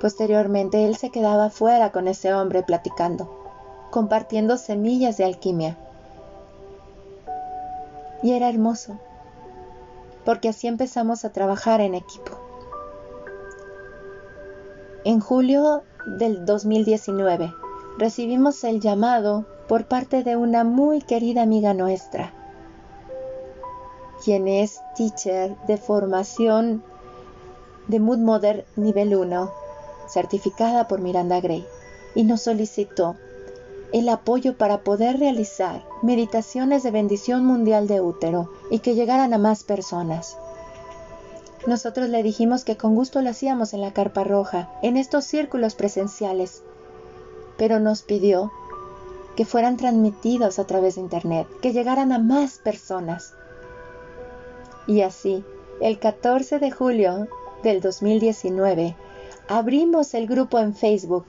Posteriormente 0.00 0.84
él 0.84 0.96
se 0.96 1.10
quedaba 1.10 1.48
fuera 1.48 1.92
con 1.92 2.08
ese 2.08 2.34
hombre 2.34 2.64
platicando, 2.64 3.30
compartiendo 3.92 4.56
semillas 4.56 5.16
de 5.16 5.24
alquimia. 5.24 5.78
Y 8.20 8.32
era 8.32 8.48
hermoso, 8.48 8.98
porque 10.24 10.48
así 10.48 10.66
empezamos 10.66 11.24
a 11.24 11.30
trabajar 11.30 11.80
en 11.80 11.94
equipo. 11.94 12.41
En 15.04 15.18
julio 15.18 15.82
del 16.06 16.46
2019 16.46 17.52
recibimos 17.98 18.62
el 18.62 18.78
llamado 18.78 19.44
por 19.66 19.86
parte 19.86 20.22
de 20.22 20.36
una 20.36 20.62
muy 20.62 21.00
querida 21.00 21.42
amiga 21.42 21.74
nuestra, 21.74 22.32
quien 24.24 24.46
es 24.46 24.80
teacher 24.96 25.56
de 25.66 25.76
formación 25.76 26.84
de 27.88 27.98
Mood 27.98 28.18
Mother 28.18 28.64
nivel 28.76 29.16
1 29.16 29.50
certificada 30.06 30.86
por 30.86 31.00
Miranda 31.00 31.40
Gray, 31.40 31.66
y 32.14 32.22
nos 32.22 32.42
solicitó 32.42 33.16
el 33.92 34.08
apoyo 34.08 34.56
para 34.56 34.84
poder 34.84 35.18
realizar 35.18 35.82
meditaciones 36.02 36.84
de 36.84 36.92
bendición 36.92 37.44
mundial 37.44 37.88
de 37.88 38.00
útero 38.00 38.52
y 38.70 38.78
que 38.78 38.94
llegaran 38.94 39.34
a 39.34 39.38
más 39.38 39.64
personas. 39.64 40.36
Nosotros 41.66 42.08
le 42.08 42.22
dijimos 42.22 42.64
que 42.64 42.76
con 42.76 42.94
gusto 42.94 43.22
lo 43.22 43.30
hacíamos 43.30 43.72
en 43.72 43.80
la 43.80 43.92
carpa 43.92 44.24
roja, 44.24 44.70
en 44.82 44.96
estos 44.96 45.24
círculos 45.24 45.74
presenciales, 45.74 46.62
pero 47.56 47.78
nos 47.78 48.02
pidió 48.02 48.50
que 49.36 49.44
fueran 49.44 49.76
transmitidos 49.76 50.58
a 50.58 50.66
través 50.66 50.96
de 50.96 51.02
Internet, 51.02 51.46
que 51.60 51.72
llegaran 51.72 52.12
a 52.12 52.18
más 52.18 52.58
personas. 52.58 53.34
Y 54.86 55.02
así, 55.02 55.44
el 55.80 55.98
14 55.98 56.58
de 56.58 56.70
julio 56.70 57.28
del 57.62 57.80
2019, 57.80 58.96
abrimos 59.48 60.14
el 60.14 60.26
grupo 60.26 60.58
en 60.58 60.74
Facebook 60.74 61.26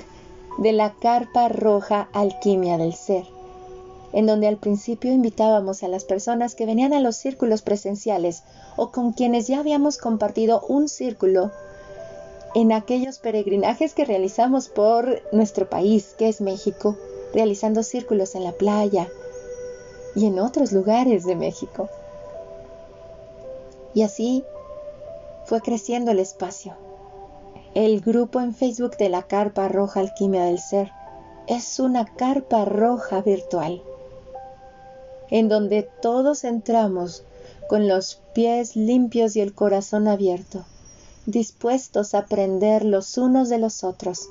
de 0.58 0.72
la 0.72 0.94
Carpa 0.94 1.48
Roja 1.48 2.10
Alquimia 2.14 2.78
del 2.78 2.94
Ser, 2.94 3.26
en 4.14 4.28
donde 4.28 4.48
al 4.48 4.58
principio 4.58 5.12
invitábamos 5.12 5.84
a 5.84 5.88
las 5.88 6.06
personas 6.06 6.56
que 6.56 6.66
venían 6.66 6.94
a 6.94 7.00
los 7.00 7.16
círculos 7.16 7.62
presenciales 7.64 8.44
o 8.78 8.92
con 8.92 9.12
quienes 9.12 9.48
ya 9.48 9.60
habíamos 9.60 9.98
compartido 9.98 10.62
un 10.68 10.88
círculo 10.88 11.52
en 12.56 12.72
aquellos 12.72 13.18
peregrinajes 13.18 13.94
que 13.94 14.06
realizamos 14.06 14.70
por 14.70 15.22
nuestro 15.34 15.70
país, 15.70 16.14
que 16.18 16.30
es 16.30 16.40
México, 16.40 16.96
realizando 17.34 17.82
círculos 17.82 18.36
en 18.36 18.44
la 18.44 18.52
playa 18.52 19.10
y 20.16 20.28
en 20.28 20.40
otros 20.40 20.72
lugares 20.72 21.26
de 21.26 21.36
México. 21.36 21.90
Y 23.96 24.04
así 24.04 24.44
fue 25.46 25.62
creciendo 25.62 26.12
el 26.12 26.20
espacio. 26.20 26.76
El 27.74 28.02
grupo 28.02 28.40
en 28.40 28.54
Facebook 28.54 28.98
de 28.98 29.10
la 29.10 29.24
Carpa 29.24 29.68
Roja 29.68 30.00
Alquimia 30.00 30.44
del 30.44 30.60
Ser 30.60 30.92
es 31.48 31.80
una 31.80 32.06
carpa 32.06 32.66
roja 32.66 33.22
virtual, 33.22 33.84
en 35.30 35.50
donde 35.50 35.90
todos 36.02 36.44
entramos 36.44 37.24
con 37.68 37.88
los 37.88 38.22
pies 38.34 38.76
limpios 38.76 39.36
y 39.36 39.42
el 39.42 39.54
corazón 39.54 40.08
abierto, 40.08 40.66
dispuestos 41.26 42.14
a 42.14 42.20
aprender 42.20 42.86
los 42.86 43.18
unos 43.18 43.50
de 43.50 43.58
los 43.58 43.84
otros. 43.84 44.30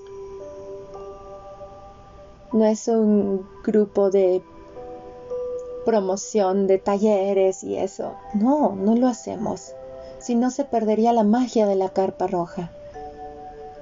No 2.53 2.67
es 2.67 2.87
un 2.89 3.47
grupo 3.65 4.11
de 4.11 4.43
promoción 5.85 6.67
de 6.67 6.79
talleres 6.79 7.65
y 7.65 7.77
eso. 7.77 8.15
No, 8.35 8.75
no 8.77 8.95
lo 8.95 9.09
hacemos. 9.09 9.75
Si 10.19 10.35
no 10.35 10.51
se 10.51 10.65
perdería 10.65 11.13
la 11.13 11.25
magia 11.25 11.67
de 11.67 11.75
la 11.75 11.89
carpa 11.89 12.27
roja. 12.27 12.71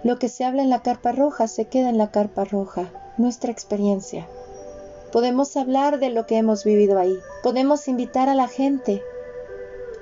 Lo 0.03 0.19
que 0.19 0.29
se 0.29 0.45
habla 0.45 0.63
en 0.63 0.71
la 0.71 0.83
carpa 0.83 1.13
roja 1.13 1.47
se 1.47 1.67
queda 1.67 1.91
en 1.91 1.99
la 1.99 2.11
carpa 2.11 2.45
roja, 2.45 2.91
nuestra 3.19 3.51
experiencia. 3.51 4.27
Podemos 5.13 5.57
hablar 5.57 5.99
de 5.99 6.11
lo 6.11 6.27
que 6.27 6.37
hemos 6.37 6.65
vivido 6.65 6.99
ahí. 6.99 7.19
Podemos 7.43 7.89
invitar 7.89 8.29
a 8.29 8.35
la 8.35 8.49
gente 8.49 9.03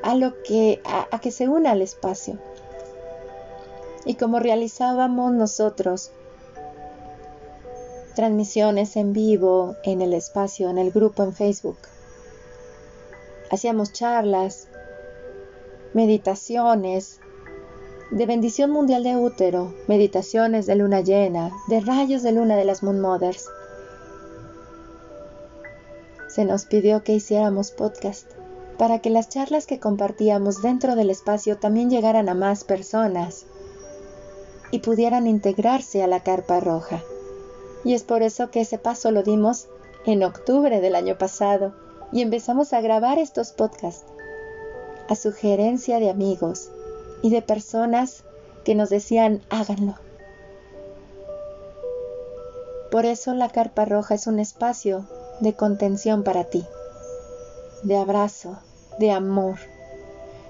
a 0.03 0.15
que 0.45 0.81
que 1.21 1.31
se 1.31 1.49
una 1.49 1.73
al 1.73 1.83
espacio. 1.83 2.39
Y 4.05 4.15
como 4.15 4.39
realizábamos 4.39 5.33
nosotros 5.33 6.13
transmisiones 8.15 8.97
en 8.97 9.13
vivo 9.13 9.77
en 9.85 10.03
el 10.03 10.13
espacio, 10.13 10.71
en 10.71 10.79
el 10.79 10.91
grupo 10.91 11.23
en 11.23 11.33
Facebook. 11.33 11.79
Hacíamos 13.51 13.93
charlas, 13.93 14.67
meditaciones, 15.95 17.21
de 18.11 18.27
bendición 18.27 18.71
mundial 18.71 19.05
de 19.05 19.17
útero, 19.17 19.75
meditaciones 19.87 20.67
de 20.67 20.75
luna 20.75 21.01
llena, 21.01 21.53
de 21.69 21.81
rayos 21.81 22.23
de 22.23 22.33
luna 22.33 22.57
de 22.57 22.65
las 22.65 22.83
Moon 22.83 23.01
Mothers. 23.01 23.49
Se 26.39 26.45
nos 26.45 26.67
pidió 26.67 27.03
que 27.03 27.15
hiciéramos 27.15 27.73
podcast 27.73 28.31
para 28.79 29.01
que 29.01 29.11
las 29.11 29.29
charlas 29.29 29.67
que 29.67 29.81
compartíamos 29.81 30.63
dentro 30.63 30.95
del 30.95 31.11
espacio 31.11 31.59
también 31.59 31.91
llegaran 31.91 32.29
a 32.29 32.35
más 32.35 32.63
personas 32.63 33.45
y 34.71 34.79
pudieran 34.79 35.27
integrarse 35.27 36.01
a 36.01 36.07
la 36.07 36.23
carpa 36.23 36.61
roja. 36.61 37.03
Y 37.83 37.95
es 37.95 38.05
por 38.05 38.23
eso 38.23 38.53
que 38.53 38.61
ese 38.61 38.79
paso 38.79 39.11
lo 39.11 39.25
dimos 39.25 39.67
en 40.07 40.23
octubre 40.23 40.81
del 40.81 40.95
año 40.95 41.19
pasado 41.19 41.75
y 42.13 42.23
empezamos 42.23 42.73
a 42.73 42.81
grabar 42.83 43.19
estos 43.19 43.51
podcasts 43.51 44.05
a 45.09 45.17
sugerencia 45.17 45.99
de 45.99 46.09
amigos 46.09 46.71
y 47.21 47.31
de 47.31 47.43
personas 47.43 48.23
que 48.65 48.77
nos 48.77 48.91
decían 48.91 49.43
háganlo. 49.51 49.97
Por 52.93 53.07
eso 53.07 53.35
la 53.35 53.49
carpa 53.49 53.87
roja 53.87 54.15
es 54.15 54.29
un 54.29 54.39
espacio 54.39 55.05
de 55.41 55.55
contención 55.55 56.25
para 56.25 56.45
ti, 56.45 56.65
de 57.83 57.97
abrazo, 57.97 58.59
de 58.99 59.13
amor, 59.13 59.57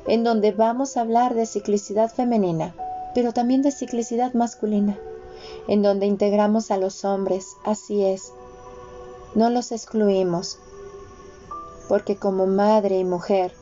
en 0.06 0.24
donde 0.24 0.52
vamos 0.52 0.96
a 0.96 1.02
hablar 1.02 1.34
de 1.34 1.44
ciclicidad 1.44 2.10
femenina, 2.10 2.74
pero 3.14 3.32
también 3.32 3.62
de 3.62 3.70
ciclicidad 3.70 4.32
masculina, 4.32 4.98
en 5.66 5.82
donde 5.82 6.06
integramos 6.06 6.70
a 6.70 6.78
los 6.78 7.04
hombres, 7.04 7.56
así 7.64 8.04
es, 8.04 8.32
no 9.34 9.50
los 9.50 9.72
excluimos, 9.72 10.58
porque 11.88 12.16
como 12.16 12.46
madre 12.46 12.98
y 12.98 13.04
mujer, 13.04 13.52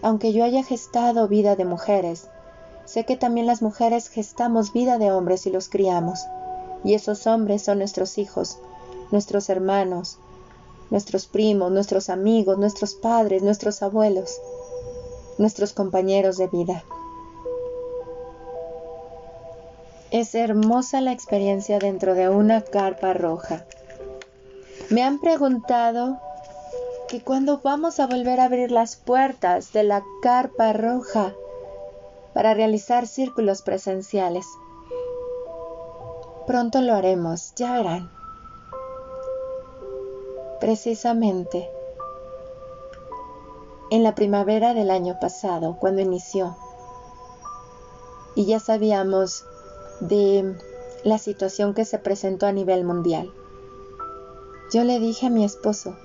aunque 0.00 0.32
yo 0.32 0.44
haya 0.44 0.62
gestado 0.62 1.28
vida 1.28 1.56
de 1.56 1.64
mujeres, 1.66 2.28
sé 2.86 3.04
que 3.04 3.16
también 3.16 3.46
las 3.46 3.60
mujeres 3.62 4.08
gestamos 4.08 4.72
vida 4.72 4.98
de 4.98 5.12
hombres 5.12 5.46
y 5.46 5.50
los 5.50 5.68
criamos, 5.68 6.20
y 6.84 6.94
esos 6.94 7.26
hombres 7.26 7.62
son 7.62 7.78
nuestros 7.78 8.16
hijos, 8.18 8.58
nuestros 9.10 9.48
hermanos, 9.48 10.18
nuestros 10.90 11.26
primos, 11.26 11.70
nuestros 11.72 12.08
amigos, 12.08 12.58
nuestros 12.58 12.94
padres, 12.94 13.42
nuestros 13.42 13.82
abuelos, 13.82 14.40
nuestros 15.38 15.72
compañeros 15.72 16.36
de 16.36 16.48
vida. 16.48 16.84
Es 20.10 20.34
hermosa 20.34 21.00
la 21.00 21.12
experiencia 21.12 21.78
dentro 21.78 22.14
de 22.14 22.28
una 22.28 22.60
carpa 22.62 23.14
roja. 23.14 23.64
Me 24.90 25.02
han 25.02 25.18
preguntado 25.18 26.18
que 27.08 27.20
cuando 27.20 27.60
vamos 27.62 27.98
a 28.00 28.06
volver 28.06 28.40
a 28.40 28.44
abrir 28.44 28.70
las 28.70 28.96
puertas 28.96 29.72
de 29.72 29.82
la 29.82 30.04
carpa 30.22 30.72
roja 30.72 31.32
para 32.32 32.54
realizar 32.54 33.06
círculos 33.06 33.62
presenciales. 33.62 34.46
Pronto 36.46 36.80
lo 36.80 36.94
haremos, 36.94 37.54
ya 37.56 37.72
verán. 37.72 38.10
Precisamente 40.60 41.68
en 43.90 44.02
la 44.02 44.14
primavera 44.14 44.74
del 44.74 44.90
año 44.90 45.18
pasado, 45.20 45.76
cuando 45.78 46.00
inició, 46.00 46.56
y 48.34 48.46
ya 48.46 48.58
sabíamos 48.58 49.44
de 50.00 50.56
la 51.04 51.18
situación 51.18 51.74
que 51.74 51.84
se 51.84 51.98
presentó 51.98 52.46
a 52.46 52.52
nivel 52.52 52.84
mundial. 52.84 53.32
Yo 54.72 54.84
le 54.84 54.98
dije 54.98 55.26
a 55.26 55.30
mi 55.30 55.44
esposo, 55.44 55.96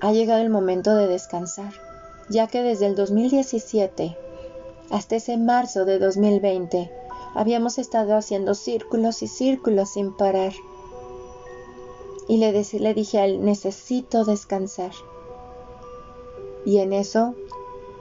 ha 0.00 0.12
llegado 0.12 0.42
el 0.42 0.50
momento 0.50 0.94
de 0.94 1.06
descansar, 1.06 1.72
ya 2.28 2.46
que 2.46 2.62
desde 2.62 2.86
el 2.86 2.94
2017 2.94 4.16
hasta 4.90 5.16
ese 5.16 5.36
marzo 5.36 5.84
de 5.84 5.98
2020 5.98 6.90
habíamos 7.34 7.78
estado 7.78 8.16
haciendo 8.16 8.54
círculos 8.54 9.22
y 9.22 9.28
círculos 9.28 9.90
sin 9.90 10.16
parar. 10.16 10.52
Y 12.28 12.36
le, 12.36 12.52
le 12.52 12.94
dije 12.94 13.18
a 13.18 13.24
él, 13.24 13.44
necesito 13.44 14.24
descansar. 14.24 14.92
Y 16.64 16.78
en 16.78 16.92
eso 16.92 17.34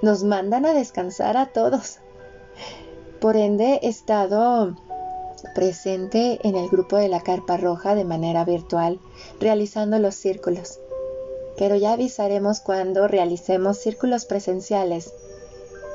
nos 0.02 0.24
mandan 0.24 0.66
a 0.66 0.74
descansar 0.74 1.38
a 1.38 1.54
todos. 1.54 2.00
Por 3.22 3.38
ende, 3.38 3.80
he 3.82 3.88
estado 3.88 4.76
presente 5.56 6.40
en 6.44 6.56
el 6.56 6.68
grupo 6.70 6.98
de 6.98 7.08
la 7.08 7.22
Carpa 7.22 7.58
Roja 7.58 7.96
de 7.96 8.04
manera 8.04 8.44
virtual, 8.44 9.00
realizando 9.40 9.98
los 10.00 10.16
círculos 10.16 10.80
pero 11.58 11.76
ya 11.76 11.94
avisaremos 11.94 12.60
cuando 12.60 13.08
realicemos 13.08 13.78
círculos 13.78 14.26
presenciales 14.26 15.14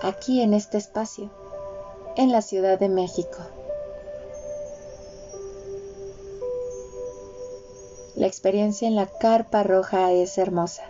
aquí 0.02 0.42
en 0.42 0.54
este 0.54 0.76
espacio, 0.76 1.30
en 2.16 2.32
la 2.32 2.42
Ciudad 2.42 2.78
de 2.78 2.88
México. 2.88 3.38
La 8.22 8.28
experiencia 8.28 8.86
en 8.86 8.94
la 8.94 9.06
carpa 9.06 9.64
roja 9.64 10.12
es 10.12 10.38
hermosa, 10.38 10.84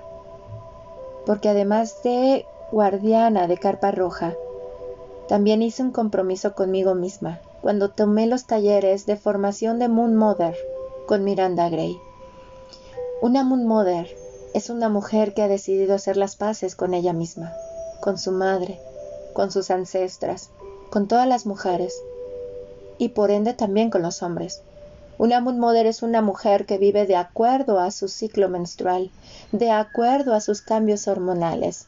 porque 1.25 1.49
además 1.49 2.03
de 2.05 2.45
guardiana 2.71 3.49
de 3.49 3.57
carpa 3.57 3.91
roja, 3.91 4.35
también 5.29 5.63
hice 5.63 5.83
un 5.83 5.93
compromiso 5.93 6.55
conmigo 6.55 6.95
misma 6.95 7.41
cuando 7.63 7.89
tomé 7.89 8.27
los 8.27 8.47
talleres 8.47 9.07
de 9.07 9.17
formación 9.17 9.79
de 9.79 9.89
Moon 9.89 10.15
Mother 10.15 10.55
con 11.07 11.25
Miranda 11.25 11.71
Gray. 11.71 11.97
Una 13.23 13.45
Moon 13.45 13.67
Mother 13.67 14.15
es 14.53 14.69
una 14.69 14.91
mujer 14.91 15.33
que 15.33 15.41
ha 15.41 15.49
decidido 15.49 15.95
hacer 15.95 16.19
las 16.19 16.37
paces 16.37 16.77
con 16.77 16.93
ella 16.93 17.15
misma, 17.15 17.55
con 18.03 18.19
su 18.19 18.31
madre, 18.33 18.79
con 19.33 19.51
sus 19.51 19.71
ancestras, 19.71 20.51
con 20.91 21.09
todas 21.09 21.27
las 21.27 21.47
mujeres 21.47 21.99
y 22.99 23.09
por 23.09 23.31
ende 23.31 23.55
también 23.55 23.89
con 23.89 24.03
los 24.03 24.23
hombres. 24.23 24.63
Una 25.23 25.41
Moon 25.41 25.61
Mother 25.61 25.87
es 25.87 26.03
una 26.03 26.21
mujer 26.21 26.67
que 26.67 26.79
vive 26.79 27.07
de 27.07 27.15
acuerdo 27.15 27.79
a 27.79 27.93
su 27.93 28.09
ciclo 28.09 28.49
menstrual, 28.49 29.13
de 29.53 29.71
acuerdo 29.71 30.35
a 30.35 30.41
sus 30.41 30.63
cambios 30.63 31.07
hormonales. 31.07 31.87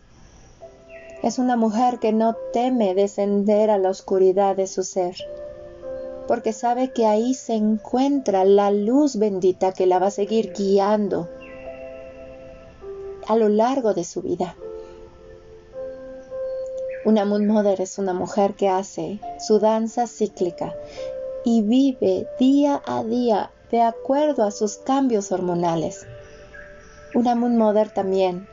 Es 1.20 1.40
una 1.40 1.56
mujer 1.56 1.98
que 1.98 2.12
no 2.12 2.36
teme 2.52 2.94
descender 2.94 3.70
a 3.70 3.78
la 3.78 3.90
oscuridad 3.90 4.54
de 4.54 4.68
su 4.68 4.84
ser, 4.84 5.16
porque 6.28 6.52
sabe 6.52 6.92
que 6.92 7.06
ahí 7.06 7.34
se 7.34 7.54
encuentra 7.54 8.44
la 8.44 8.70
luz 8.70 9.16
bendita 9.16 9.72
que 9.72 9.86
la 9.86 9.98
va 9.98 10.06
a 10.06 10.12
seguir 10.12 10.52
guiando 10.52 11.28
a 13.26 13.34
lo 13.34 13.48
largo 13.48 13.94
de 13.94 14.04
su 14.04 14.22
vida. 14.22 14.54
Una 17.04 17.24
Moon 17.24 17.48
Mother 17.48 17.80
es 17.80 17.98
una 17.98 18.12
mujer 18.12 18.54
que 18.54 18.68
hace 18.68 19.18
su 19.40 19.58
danza 19.58 20.06
cíclica 20.06 20.72
y 21.44 21.62
vive 21.62 22.26
día 22.38 22.82
a 22.86 23.04
día 23.04 23.50
de 23.70 23.82
acuerdo 23.82 24.44
a 24.44 24.50
sus 24.50 24.76
cambios 24.76 25.30
hormonales. 25.30 26.06
Una 27.14 27.34
Moon 27.34 27.56
Mother 27.56 27.90
también 27.90 28.48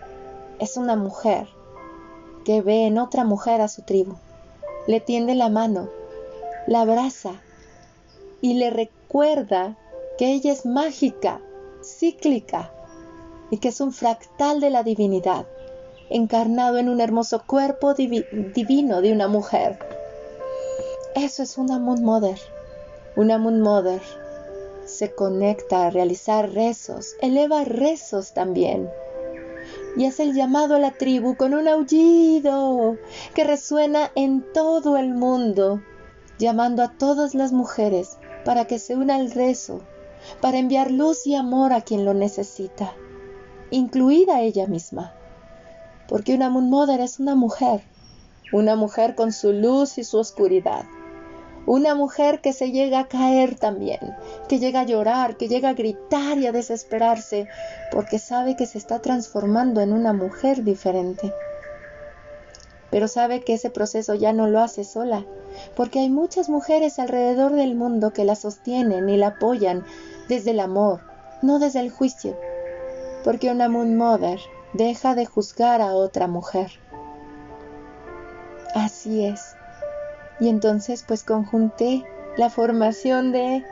es 0.59 0.77
una 0.77 0.95
mujer 0.95 1.47
que 2.45 2.61
ve 2.61 2.85
en 2.85 2.97
otra 2.97 3.23
mujer 3.23 3.61
a 3.61 3.67
su 3.67 3.83
tribu, 3.83 4.15
le 4.87 4.99
tiende 4.99 5.35
la 5.35 5.49
mano, 5.49 5.89
la 6.67 6.81
abraza 6.81 7.33
y 8.41 8.55
le 8.55 8.69
recuerda 8.69 9.77
que 10.17 10.33
ella 10.33 10.51
es 10.51 10.65
mágica, 10.65 11.39
cíclica, 11.83 12.71
y 13.51 13.57
que 13.57 13.67
es 13.67 13.81
un 13.81 13.91
fractal 13.91 14.59
de 14.59 14.69
la 14.69 14.83
divinidad, 14.83 15.45
encarnado 16.09 16.77
en 16.77 16.89
un 16.89 17.01
hermoso 17.01 17.43
cuerpo 17.45 17.93
divino 17.93 19.01
de 19.01 19.11
una 19.11 19.27
mujer. 19.27 19.77
Eso 21.15 21.43
es 21.43 21.57
una 21.57 21.77
Moon 21.77 22.03
Mother. 22.03 22.39
Una 23.15 23.37
Moon 23.37 23.61
Mother 23.61 24.01
se 24.85 25.13
conecta 25.13 25.85
a 25.85 25.89
realizar 25.89 26.51
rezos, 26.51 27.15
eleva 27.21 27.63
rezos 27.63 28.33
también. 28.33 28.89
Y 29.97 30.05
hace 30.05 30.23
el 30.23 30.33
llamado 30.33 30.75
a 30.75 30.79
la 30.79 30.91
tribu 30.91 31.35
con 31.35 31.53
un 31.53 31.67
aullido 31.67 32.97
que 33.33 33.43
resuena 33.43 34.11
en 34.15 34.43
todo 34.53 34.97
el 34.97 35.13
mundo, 35.13 35.81
llamando 36.39 36.83
a 36.83 36.97
todas 36.97 37.35
las 37.35 37.51
mujeres 37.51 38.17
para 38.45 38.65
que 38.65 38.79
se 38.79 38.95
una 38.95 39.15
al 39.15 39.31
rezo, 39.31 39.81
para 40.39 40.57
enviar 40.57 40.91
luz 40.91 41.27
y 41.27 41.35
amor 41.35 41.73
a 41.73 41.81
quien 41.81 42.05
lo 42.05 42.13
necesita 42.13 42.93
incluida 43.71 44.41
ella 44.41 44.67
misma. 44.67 45.13
Porque 46.07 46.35
una 46.35 46.49
Moon 46.49 46.69
Mother 46.69 46.99
es 46.99 47.19
una 47.19 47.35
mujer, 47.35 47.81
una 48.53 48.75
mujer 48.75 49.15
con 49.15 49.31
su 49.31 49.53
luz 49.53 49.97
y 49.97 50.03
su 50.03 50.19
oscuridad. 50.19 50.83
Una 51.65 51.93
mujer 51.93 52.41
que 52.41 52.53
se 52.53 52.71
llega 52.71 52.99
a 52.99 53.07
caer 53.07 53.55
también, 53.55 53.99
que 54.49 54.59
llega 54.59 54.81
a 54.81 54.85
llorar, 54.85 55.37
que 55.37 55.47
llega 55.47 55.69
a 55.69 55.73
gritar 55.73 56.37
y 56.39 56.47
a 56.47 56.51
desesperarse, 56.51 57.47
porque 57.91 58.17
sabe 58.17 58.55
que 58.55 58.65
se 58.65 58.79
está 58.79 58.99
transformando 58.99 59.79
en 59.81 59.93
una 59.93 60.11
mujer 60.11 60.63
diferente. 60.63 61.31
Pero 62.89 63.07
sabe 63.07 63.41
que 63.41 63.53
ese 63.53 63.69
proceso 63.69 64.15
ya 64.15 64.33
no 64.33 64.47
lo 64.47 64.59
hace 64.59 64.83
sola, 64.83 65.23
porque 65.75 65.99
hay 65.99 66.09
muchas 66.09 66.49
mujeres 66.49 66.97
alrededor 66.97 67.53
del 67.53 67.75
mundo 67.75 68.11
que 68.11 68.25
la 68.25 68.35
sostienen 68.35 69.07
y 69.07 69.17
la 69.17 69.27
apoyan 69.27 69.85
desde 70.27 70.51
el 70.51 70.59
amor, 70.59 71.01
no 71.41 71.59
desde 71.59 71.79
el 71.79 71.91
juicio, 71.91 72.37
porque 73.23 73.51
una 73.51 73.69
Moon 73.69 73.95
Mother 73.95 74.39
deja 74.73 75.13
de 75.13 75.25
juzgar 75.25 75.81
a 75.81 75.93
otra 75.93 76.27
mujer. 76.27 76.71
Así 78.73 79.25
es. 79.25 79.55
Y 80.41 80.49
entonces 80.49 81.05
pues 81.07 81.23
conjunté 81.23 82.03
la 82.35 82.49
formación 82.49 83.31
de 83.31 83.63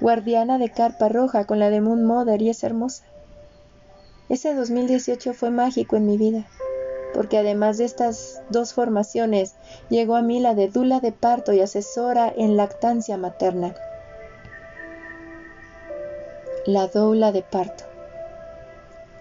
guardiana 0.00 0.58
de 0.58 0.70
carpa 0.70 1.08
roja 1.08 1.44
con 1.46 1.58
la 1.58 1.70
de 1.70 1.80
Moon 1.80 2.04
Mother 2.04 2.40
y 2.40 2.50
es 2.50 2.62
hermosa. 2.62 3.02
Ese 4.28 4.54
2018 4.54 5.34
fue 5.34 5.50
mágico 5.50 5.96
en 5.96 6.06
mi 6.06 6.16
vida, 6.16 6.46
porque 7.14 7.38
además 7.38 7.78
de 7.78 7.86
estas 7.86 8.42
dos 8.50 8.74
formaciones, 8.74 9.56
llegó 9.88 10.14
a 10.14 10.22
mí 10.22 10.38
la 10.38 10.54
de 10.54 10.68
dula 10.68 11.00
de 11.00 11.10
parto 11.10 11.52
y 11.52 11.60
asesora 11.60 12.32
en 12.36 12.56
lactancia 12.56 13.16
materna. 13.16 13.74
La 16.66 16.86
doula 16.86 17.32
de 17.32 17.42
parto 17.42 17.84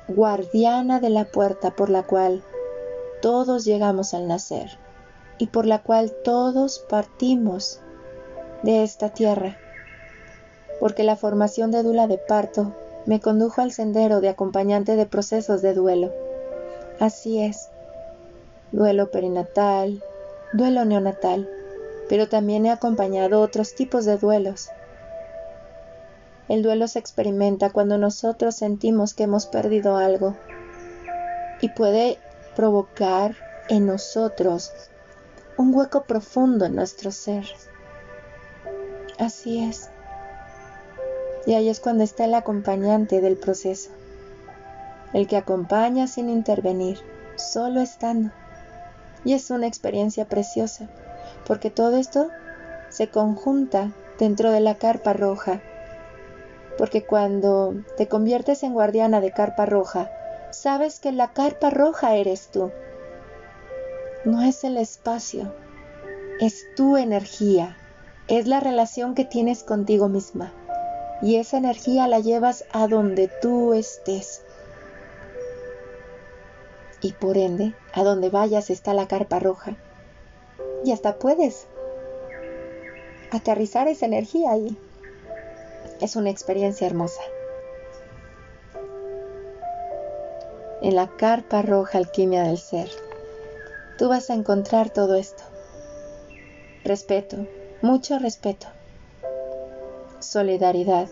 guardiana 0.07 0.99
de 0.99 1.09
la 1.09 1.25
puerta 1.25 1.71
por 1.71 1.89
la 1.89 2.03
cual 2.03 2.43
todos 3.21 3.65
llegamos 3.65 4.13
al 4.13 4.27
nacer 4.27 4.80
y 5.41 5.47
por 5.47 5.65
la 5.65 5.81
cual 5.81 6.11
todos 6.23 6.85
partimos 6.87 7.79
de 8.61 8.83
esta 8.83 9.09
tierra, 9.09 9.57
porque 10.79 11.03
la 11.03 11.15
formación 11.15 11.71
de 11.71 11.81
dula 11.81 12.05
de 12.05 12.19
parto 12.19 12.75
me 13.07 13.19
condujo 13.19 13.59
al 13.59 13.71
sendero 13.71 14.21
de 14.21 14.29
acompañante 14.29 14.95
de 14.95 15.07
procesos 15.07 15.63
de 15.63 15.73
duelo. 15.73 16.13
Así 16.99 17.41
es, 17.41 17.69
duelo 18.71 19.09
perinatal, 19.09 20.03
duelo 20.53 20.85
neonatal, 20.85 21.49
pero 22.07 22.29
también 22.29 22.67
he 22.67 22.69
acompañado 22.69 23.41
otros 23.41 23.73
tipos 23.73 24.05
de 24.05 24.19
duelos. 24.19 24.69
El 26.49 26.61
duelo 26.61 26.87
se 26.87 26.99
experimenta 26.99 27.71
cuando 27.71 27.97
nosotros 27.97 28.53
sentimos 28.53 29.15
que 29.15 29.23
hemos 29.23 29.47
perdido 29.47 29.97
algo 29.97 30.35
y 31.61 31.69
puede 31.69 32.19
provocar 32.55 33.33
en 33.69 33.87
nosotros 33.87 34.90
un 35.61 35.73
hueco 35.75 36.03
profundo 36.03 36.65
en 36.65 36.75
nuestro 36.75 37.11
ser. 37.11 37.45
Así 39.19 39.63
es. 39.63 39.89
Y 41.45 41.53
ahí 41.53 41.69
es 41.69 41.79
cuando 41.79 42.03
está 42.03 42.25
el 42.25 42.33
acompañante 42.33 43.21
del 43.21 43.37
proceso, 43.37 43.91
el 45.13 45.27
que 45.27 45.37
acompaña 45.37 46.07
sin 46.07 46.29
intervenir, 46.29 46.99
solo 47.35 47.79
estando. 47.79 48.31
Y 49.23 49.33
es 49.33 49.51
una 49.51 49.67
experiencia 49.67 50.25
preciosa, 50.25 50.89
porque 51.45 51.69
todo 51.69 51.97
esto 51.97 52.29
se 52.89 53.09
conjunta 53.09 53.91
dentro 54.17 54.51
de 54.51 54.61
la 54.61 54.75
carpa 54.75 55.13
roja, 55.13 55.61
porque 56.77 57.05
cuando 57.05 57.75
te 57.97 58.07
conviertes 58.07 58.63
en 58.63 58.73
guardiana 58.73 59.21
de 59.21 59.31
carpa 59.31 59.67
roja, 59.67 60.09
sabes 60.51 60.99
que 60.99 61.11
la 61.11 61.33
carpa 61.33 61.69
roja 61.69 62.15
eres 62.15 62.47
tú. 62.47 62.71
No 64.23 64.43
es 64.43 64.63
el 64.63 64.77
espacio, 64.77 65.51
es 66.39 66.75
tu 66.75 66.95
energía, 66.95 67.75
es 68.27 68.45
la 68.45 68.59
relación 68.59 69.15
que 69.15 69.25
tienes 69.25 69.63
contigo 69.63 70.09
misma. 70.09 70.53
Y 71.23 71.37
esa 71.37 71.57
energía 71.57 72.07
la 72.07 72.19
llevas 72.19 72.65
a 72.71 72.87
donde 72.87 73.31
tú 73.41 73.73
estés. 73.73 74.43
Y 77.01 77.13
por 77.13 77.35
ende, 77.35 77.73
a 77.93 78.03
donde 78.03 78.29
vayas 78.29 78.69
está 78.69 78.93
la 78.93 79.07
carpa 79.07 79.39
roja. 79.39 79.75
Y 80.85 80.91
hasta 80.91 81.17
puedes 81.17 81.65
aterrizar 83.31 83.87
esa 83.87 84.05
energía 84.05 84.51
ahí. 84.51 84.77
Es 85.99 86.15
una 86.15 86.29
experiencia 86.29 86.85
hermosa. 86.85 87.21
En 90.83 90.95
la 90.95 91.07
carpa 91.17 91.63
roja 91.63 91.97
alquimia 91.97 92.43
del 92.43 92.59
ser, 92.59 92.89
tú 94.01 94.09
vas 94.09 94.31
a 94.31 94.33
encontrar 94.33 94.89
todo 94.89 95.13
esto. 95.13 95.43
Respeto, 96.83 97.45
mucho 97.83 98.17
respeto. 98.17 98.65
Solidaridad, 100.17 101.07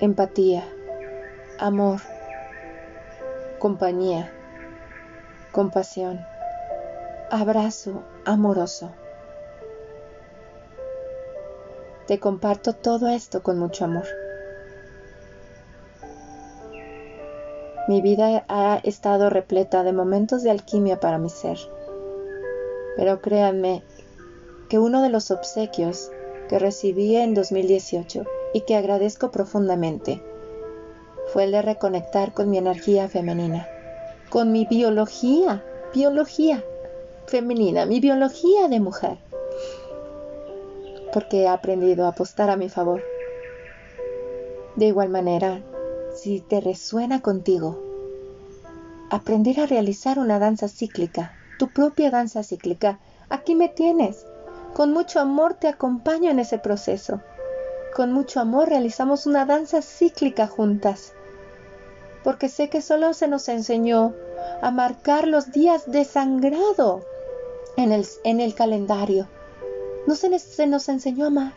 empatía, 0.00 0.64
amor, 1.58 2.00
compañía, 3.58 4.32
compasión, 5.52 6.24
abrazo 7.30 8.02
amoroso. 8.24 8.90
Te 12.06 12.18
comparto 12.18 12.72
todo 12.72 13.08
esto 13.08 13.42
con 13.42 13.58
mucho 13.58 13.84
amor. 13.84 14.06
Mi 17.88 18.00
vida 18.00 18.46
ha 18.48 18.80
estado 18.84 19.28
repleta 19.28 19.82
de 19.82 19.92
momentos 19.92 20.42
de 20.42 20.50
alquimia 20.50 20.98
para 20.98 21.18
mi 21.18 21.28
ser. 21.28 21.58
Pero 22.96 23.20
créanme 23.20 23.84
que 24.68 24.78
uno 24.78 25.02
de 25.02 25.10
los 25.10 25.30
obsequios 25.30 26.10
que 26.48 26.58
recibí 26.58 27.16
en 27.16 27.34
2018 27.34 28.24
y 28.54 28.62
que 28.62 28.76
agradezco 28.76 29.30
profundamente 29.30 30.22
fue 31.32 31.44
el 31.44 31.52
de 31.52 31.62
reconectar 31.62 32.32
con 32.32 32.50
mi 32.50 32.58
energía 32.58 33.08
femenina, 33.08 33.68
con 34.30 34.52
mi 34.52 34.64
biología, 34.64 35.64
biología 35.94 36.64
femenina, 37.26 37.86
mi 37.86 38.00
biología 38.00 38.68
de 38.68 38.80
mujer, 38.80 39.18
porque 41.12 41.42
he 41.42 41.48
aprendido 41.48 42.04
a 42.06 42.08
apostar 42.08 42.50
a 42.50 42.56
mi 42.56 42.68
favor. 42.68 43.02
De 44.76 44.86
igual 44.86 45.08
manera, 45.08 45.62
si 46.14 46.40
te 46.40 46.60
resuena 46.60 47.20
contigo, 47.20 47.82
aprender 49.10 49.60
a 49.60 49.66
realizar 49.66 50.18
una 50.18 50.38
danza 50.38 50.68
cíclica, 50.68 51.35
tu 51.58 51.68
propia 51.68 52.10
danza 52.10 52.42
cíclica, 52.42 52.98
aquí 53.28 53.54
me 53.54 53.68
tienes. 53.68 54.26
Con 54.74 54.92
mucho 54.92 55.20
amor 55.20 55.54
te 55.54 55.68
acompaño 55.68 56.30
en 56.30 56.38
ese 56.38 56.58
proceso. 56.58 57.22
Con 57.94 58.12
mucho 58.12 58.40
amor 58.40 58.68
realizamos 58.68 59.26
una 59.26 59.46
danza 59.46 59.80
cíclica 59.80 60.46
juntas. 60.46 61.14
Porque 62.22 62.48
sé 62.48 62.68
que 62.68 62.82
solo 62.82 63.14
se 63.14 63.28
nos 63.28 63.48
enseñó 63.48 64.14
a 64.60 64.70
marcar 64.70 65.26
los 65.28 65.52
días 65.52 65.90
de 65.90 66.04
sangrado 66.04 67.02
en 67.76 67.92
el, 67.92 68.06
en 68.24 68.40
el 68.40 68.54
calendario. 68.54 69.28
No 70.06 70.14
se, 70.14 70.38
se 70.38 70.66
nos 70.66 70.88
enseñó 70.88 71.26
a 71.26 71.30
más. 71.30 71.54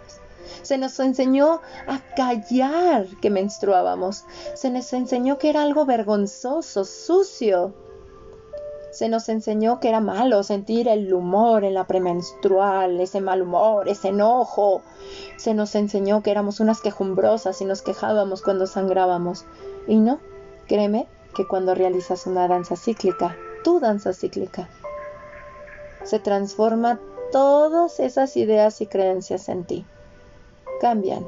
Se 0.62 0.78
nos 0.78 1.00
enseñó 1.00 1.62
a 1.88 2.00
callar 2.16 3.06
que 3.22 3.30
menstruábamos. 3.30 4.26
Se 4.56 4.70
nos 4.70 4.92
enseñó 4.94 5.38
que 5.38 5.50
era 5.50 5.64
algo 5.64 5.86
vergonzoso, 5.86 6.86
sucio. 6.86 7.74
Se 8.92 9.10
nos 9.10 9.30
enseñó 9.30 9.80
que 9.80 9.90
era 9.90 10.00
malo 10.00 10.44
sentir 10.44 10.88
el 10.88 11.14
humor 11.14 11.64
en 11.64 11.74
la 11.74 11.86
premenstrual, 11.86 13.00
ese 13.00 13.22
mal 13.22 13.42
humor, 13.42 13.88
ese 13.88 14.10
enojo. 14.10 14.82
Se 15.38 15.54
nos 15.54 15.76
enseñó 15.76 16.24
que 16.24 16.32
éramos 16.32 16.60
unas 16.60 16.82
quejumbrosas 16.82 17.62
y 17.62 17.66
nos 17.66 17.82
quejábamos 17.82 18.42
cuando 18.42 18.68
sangrábamos. 18.68 19.46
Y 19.88 19.98
no, 19.98 20.20
créeme 20.68 21.08
que 21.36 21.48
cuando 21.48 21.76
realizas 21.76 22.26
una 22.26 22.48
danza 22.48 22.76
cíclica, 22.76 23.36
tu 23.64 23.80
danza 23.80 24.14
cíclica, 24.14 24.68
se 26.04 26.20
transforma 26.20 27.00
todas 27.32 28.00
esas 28.00 28.36
ideas 28.38 28.82
y 28.82 28.88
creencias 28.88 29.50
en 29.50 29.64
ti 29.66 29.86
cambian. 30.80 31.28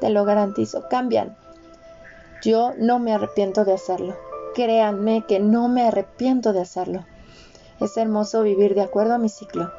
Te 0.00 0.08
lo 0.08 0.24
garantizo, 0.24 0.88
cambian. 0.88 1.36
Yo 2.42 2.72
no 2.78 2.98
me 2.98 3.12
arrepiento 3.12 3.64
de 3.64 3.74
hacerlo. 3.74 4.16
Créanme 4.54 5.24
que 5.26 5.40
no 5.40 5.68
me 5.68 5.86
arrepiento 5.86 6.52
de 6.52 6.60
hacerlo. 6.60 7.06
Es 7.80 7.96
hermoso 7.96 8.42
vivir 8.42 8.74
de 8.74 8.82
acuerdo 8.82 9.14
a 9.14 9.18
mi 9.18 9.28
ciclo 9.28 9.70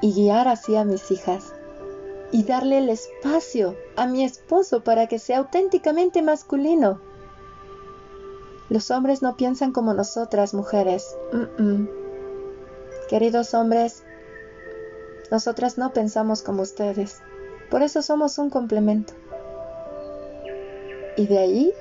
y 0.00 0.12
guiar 0.12 0.48
así 0.48 0.76
a 0.76 0.84
mis 0.84 1.10
hijas 1.10 1.54
y 2.30 2.44
darle 2.44 2.78
el 2.78 2.88
espacio 2.88 3.74
a 3.96 4.06
mi 4.06 4.24
esposo 4.24 4.84
para 4.84 5.06
que 5.06 5.18
sea 5.18 5.38
auténticamente 5.38 6.22
masculino. 6.22 7.00
Los 8.68 8.90
hombres 8.90 9.22
no 9.22 9.36
piensan 9.36 9.72
como 9.72 9.94
nosotras, 9.94 10.52
mujeres. 10.52 11.16
Queridos 13.08 13.54
hombres, 13.54 14.04
nosotras 15.30 15.78
no 15.78 15.92
pensamos 15.92 16.42
como 16.42 16.62
ustedes. 16.62 17.22
Por 17.70 17.82
eso 17.82 18.02
somos 18.02 18.38
un 18.38 18.50
complemento. 18.50 19.14
Y 21.16 21.26
de 21.26 21.38
ahí, 21.38 21.74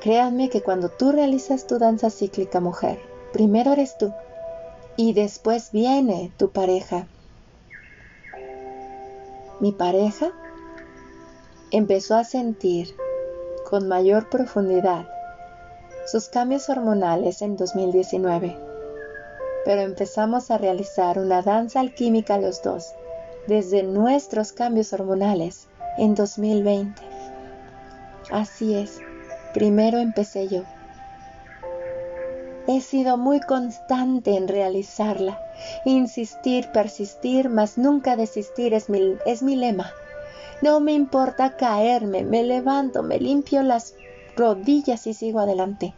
créanme 0.00 0.48
que 0.48 0.62
cuando 0.62 0.88
tú 0.88 1.12
realizas 1.12 1.66
tu 1.66 1.78
danza 1.78 2.10
cíclica 2.10 2.60
mujer, 2.60 2.98
primero 3.32 3.72
eres 3.72 3.96
tú 3.98 4.12
y 4.96 5.12
después 5.12 5.70
viene 5.72 6.32
tu 6.36 6.50
pareja. 6.50 7.08
Mi 9.60 9.72
pareja 9.72 10.32
empezó 11.70 12.16
a 12.16 12.24
sentir 12.24 12.94
con 13.68 13.88
mayor 13.88 14.28
profundidad 14.30 15.08
sus 16.06 16.28
cambios 16.28 16.68
hormonales 16.70 17.42
en 17.42 17.56
2019 17.56 18.68
pero 19.68 19.82
empezamos 19.82 20.50
a 20.50 20.56
realizar 20.56 21.18
una 21.18 21.42
danza 21.42 21.80
alquímica 21.80 22.38
los 22.38 22.62
dos, 22.62 22.94
desde 23.46 23.82
nuestros 23.82 24.52
cambios 24.52 24.94
hormonales 24.94 25.68
en 25.98 26.14
2020. 26.14 27.02
Así 28.30 28.74
es, 28.74 29.02
primero 29.58 29.98
empecé 29.98 30.46
yo. 30.46 30.62
He 32.68 32.80
sido 32.80 33.16
muy 33.16 33.40
constante 33.40 34.36
en 34.36 34.46
realizarla. 34.46 35.40
Insistir, 35.84 36.70
persistir, 36.70 37.48
mas 37.48 37.76
nunca 37.76 38.14
desistir 38.14 38.72
es 38.72 38.88
mi, 38.88 39.56
lema. 39.56 39.90
No 40.62 40.78
me 40.78 40.92
importa 40.92 41.56
caerme, 41.56 42.22
me 42.22 42.44
levanto, 42.44 43.02
me 43.02 43.18
limpio 43.18 43.64
las 43.64 43.94
rodillas 44.36 45.08
y 45.08 45.14
sigo 45.14 45.40
adelante. 45.40 45.92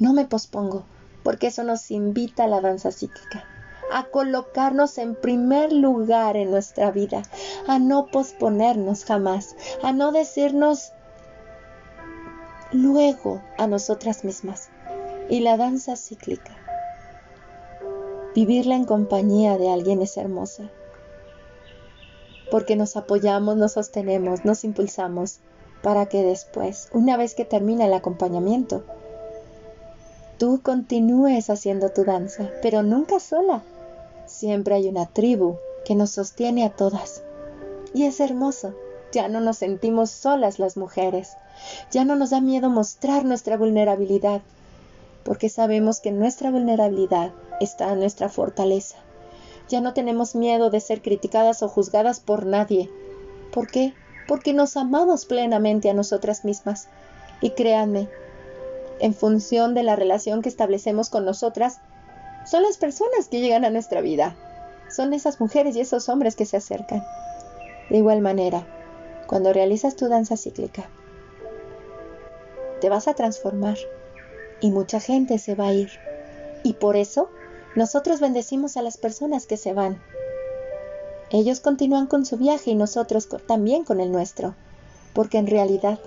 No 0.00 0.12
me 0.12 0.24
pospongo 0.24 0.84
porque 1.22 1.46
eso 1.46 1.62
nos 1.62 1.92
invita 1.92 2.44
a 2.44 2.48
la 2.48 2.60
danza 2.60 2.90
psíquica, 2.90 3.44
a 3.92 4.06
colocarnos 4.06 4.98
en 4.98 5.14
primer 5.14 5.72
lugar 5.72 6.36
en 6.36 6.50
nuestra 6.50 6.90
vida, 6.90 7.22
a 7.68 7.78
no 7.78 8.08
posponernos 8.08 9.04
jamás, 9.04 9.54
a 9.84 9.92
no 9.92 10.10
decirnos 10.10 10.92
luego 12.74 13.40
a 13.56 13.66
nosotras 13.66 14.24
mismas. 14.24 14.68
Y 15.30 15.40
la 15.40 15.56
danza 15.56 15.96
cíclica, 15.96 16.54
vivirla 18.34 18.74
en 18.74 18.84
compañía 18.84 19.56
de 19.56 19.70
alguien 19.70 20.02
es 20.02 20.18
hermosa, 20.18 20.64
porque 22.50 22.76
nos 22.76 22.96
apoyamos, 22.96 23.56
nos 23.56 23.72
sostenemos, 23.72 24.44
nos 24.44 24.64
impulsamos 24.64 25.38
para 25.82 26.06
que 26.06 26.22
después, 26.22 26.88
una 26.92 27.16
vez 27.16 27.34
que 27.34 27.46
termina 27.46 27.86
el 27.86 27.94
acompañamiento, 27.94 28.84
tú 30.38 30.60
continúes 30.62 31.48
haciendo 31.48 31.90
tu 31.90 32.04
danza, 32.04 32.50
pero 32.60 32.82
nunca 32.82 33.18
sola. 33.18 33.62
Siempre 34.26 34.74
hay 34.74 34.88
una 34.88 35.06
tribu 35.06 35.56
que 35.84 35.94
nos 35.94 36.10
sostiene 36.10 36.64
a 36.64 36.70
todas. 36.70 37.22
Y 37.94 38.04
es 38.04 38.20
hermoso. 38.20 38.74
Ya 39.12 39.28
no 39.28 39.40
nos 39.40 39.58
sentimos 39.58 40.10
solas 40.10 40.58
las 40.58 40.76
mujeres. 40.76 41.36
Ya 41.90 42.04
no 42.04 42.16
nos 42.16 42.30
da 42.30 42.40
miedo 42.40 42.70
mostrar 42.70 43.24
nuestra 43.24 43.56
vulnerabilidad, 43.56 44.42
porque 45.24 45.48
sabemos 45.48 46.00
que 46.00 46.10
nuestra 46.10 46.50
vulnerabilidad 46.50 47.32
está 47.60 47.92
en 47.92 48.00
nuestra 48.00 48.28
fortaleza. 48.28 48.96
Ya 49.68 49.80
no 49.80 49.94
tenemos 49.94 50.34
miedo 50.34 50.70
de 50.70 50.80
ser 50.80 51.00
criticadas 51.00 51.62
o 51.62 51.68
juzgadas 51.68 52.20
por 52.20 52.46
nadie. 52.46 52.90
¿Por 53.52 53.68
qué? 53.68 53.94
Porque 54.28 54.52
nos 54.52 54.76
amamos 54.76 55.24
plenamente 55.24 55.88
a 55.88 55.94
nosotras 55.94 56.44
mismas. 56.44 56.88
Y 57.40 57.50
créanme, 57.50 58.08
en 59.00 59.14
función 59.14 59.74
de 59.74 59.82
la 59.82 59.96
relación 59.96 60.42
que 60.42 60.48
establecemos 60.48 61.08
con 61.08 61.24
nosotras, 61.24 61.80
son 62.46 62.62
las 62.62 62.76
personas 62.76 63.28
que 63.30 63.40
llegan 63.40 63.64
a 63.64 63.70
nuestra 63.70 64.00
vida. 64.00 64.36
Son 64.94 65.14
esas 65.14 65.40
mujeres 65.40 65.76
y 65.76 65.80
esos 65.80 66.08
hombres 66.08 66.36
que 66.36 66.44
se 66.44 66.58
acercan. 66.58 67.04
De 67.90 67.98
igual 67.98 68.20
manera, 68.20 68.66
cuando 69.26 69.52
realizas 69.52 69.96
tu 69.96 70.08
danza 70.08 70.36
cíclica, 70.36 70.88
te 72.80 72.88
vas 72.88 73.08
a 73.08 73.14
transformar 73.14 73.78
y 74.60 74.70
mucha 74.70 75.00
gente 75.00 75.38
se 75.38 75.54
va 75.54 75.68
a 75.68 75.72
ir. 75.72 75.90
Y 76.62 76.74
por 76.74 76.96
eso 76.96 77.30
nosotros 77.74 78.20
bendecimos 78.20 78.76
a 78.76 78.82
las 78.82 78.96
personas 78.96 79.46
que 79.46 79.56
se 79.56 79.72
van. 79.72 80.00
Ellos 81.30 81.60
continúan 81.60 82.06
con 82.06 82.24
su 82.24 82.36
viaje 82.36 82.70
y 82.70 82.74
nosotros 82.74 83.28
también 83.46 83.84
con 83.84 84.00
el 84.00 84.12
nuestro, 84.12 84.54
porque 85.12 85.38
en 85.38 85.46
realidad 85.46 85.98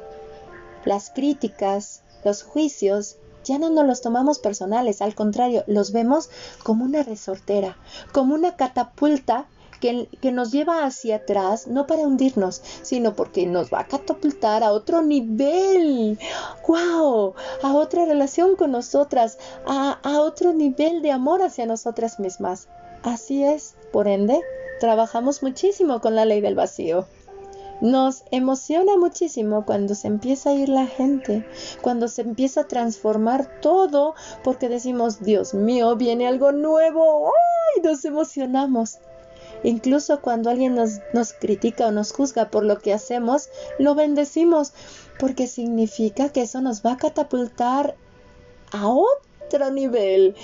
las 0.85 1.09
críticas, 1.09 2.01
los 2.23 2.43
juicios, 2.43 3.17
ya 3.43 3.59
no 3.59 3.69
nos 3.69 3.85
los 3.85 4.01
tomamos 4.01 4.39
personales, 4.39 5.01
al 5.01 5.15
contrario, 5.15 5.63
los 5.67 5.91
vemos 5.91 6.29
como 6.63 6.85
una 6.85 7.03
resortera, 7.03 7.77
como 8.11 8.35
una 8.35 8.55
catapulta 8.55 9.47
que, 9.79 10.31
nos 10.31 10.51
lleva 10.51 10.85
hacia 10.85 11.17
atrás, 11.17 11.67
no 11.67 11.87
para 11.87 12.03
hundirnos, 12.03 12.61
sino 12.81 13.15
porque 13.15 13.45
nos 13.45 13.71
va 13.71 13.81
a 13.81 13.87
catapultar 13.87 14.63
a 14.63 14.71
otro 14.71 15.01
nivel, 15.01 16.19
wow, 16.67 17.33
a 17.63 17.75
otra 17.75 18.05
relación 18.05 18.55
con 18.55 18.71
nosotras, 18.71 19.37
a, 19.65 19.99
a 20.03 20.21
otro 20.21 20.53
nivel 20.53 21.01
de 21.01 21.11
amor 21.11 21.41
hacia 21.41 21.65
nosotras 21.65 22.19
mismas. 22.19 22.67
Así 23.03 23.43
es, 23.43 23.75
por 23.91 24.07
ende, 24.07 24.41
trabajamos 24.79 25.43
muchísimo 25.43 26.01
con 26.01 26.15
la 26.15 26.25
ley 26.25 26.41
del 26.41 26.55
vacío. 26.55 27.07
Nos 27.79 28.23
emociona 28.31 28.97
muchísimo 28.97 29.63
cuando 29.63 29.93
se 29.93 30.07
empieza 30.07 30.49
a 30.49 30.53
ir 30.53 30.67
la 30.67 30.87
gente, 30.87 31.45
cuando 31.81 32.07
se 32.07 32.23
empieza 32.23 32.61
a 32.61 32.67
transformar 32.67 33.61
todo, 33.61 34.15
porque 34.43 34.67
decimos, 34.67 35.21
Dios 35.21 35.53
mío, 35.53 35.95
viene 35.95 36.27
algo 36.27 36.51
nuevo, 36.51 37.27
¡ay! 37.27 37.83
Nos 37.83 38.03
emocionamos. 38.03 38.97
Incluso 39.63 40.21
cuando 40.21 40.49
alguien 40.49 40.75
nos, 40.75 41.33
critica 41.33 41.87
o 41.87 41.91
nos 41.91 42.11
juzga 42.11 42.49
por 42.49 42.63
lo 42.63 42.79
que 42.79 42.93
hacemos, 42.93 43.49
lo 43.79 43.95
bendecimos, 43.95 44.73
porque 45.19 45.47
significa 45.47 46.29
que 46.29 46.41
eso 46.41 46.61
nos 46.61 46.85
va 46.85 46.93
a 46.93 46.97
catapultar 46.97 47.95
a 48.71 48.87
otro 48.87 49.71
nivel, 49.71 50.35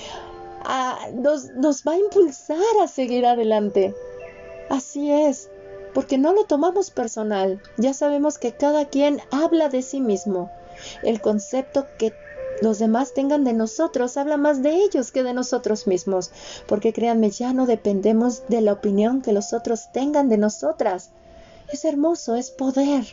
nos, 1.14 1.50
nos 1.52 1.84
va 1.84 1.94
a 1.94 1.98
impulsar 1.98 2.58
a 2.82 2.88
seguir 2.88 3.26
adelante. 3.26 3.96
Así 4.70 5.12
es, 5.12 5.50
porque 5.94 6.18
no 6.18 6.34
lo 6.34 6.46
tomamos 6.46 6.90
personal, 6.90 7.62
ya 7.78 7.94
sabemos 7.94 8.38
que 8.38 8.54
cada 8.54 8.86
quien 8.86 9.22
habla 9.32 9.70
de 9.70 9.82
sí 9.82 10.02
mismo. 10.02 10.50
El 11.04 11.22
concepto 11.22 11.86
que 11.98 12.14
los 12.64 12.80
demás 12.80 13.14
tengan 13.14 13.44
de 13.44 13.54
nosotros 13.54 14.16
habla 14.18 14.38
más 14.38 14.64
de 14.64 14.74
ellos 14.76 15.12
que 15.12 15.22
de 15.22 15.34
nosotros 15.34 15.86
mismos, 15.86 16.32
porque 16.66 16.94
créanme, 16.94 17.30
ya 17.30 17.54
no 17.54 17.66
dependemos 17.66 18.48
de 18.48 18.62
la 18.62 18.74
opinión 18.74 19.22
que 19.22 19.34
los 19.34 19.52
otros 19.54 19.92
tengan 19.92 20.30
de 20.30 20.38
nosotras. 20.38 21.12
Es 21.72 21.84
hermoso, 21.84 22.36
es 22.36 22.52
poder, 22.52 23.06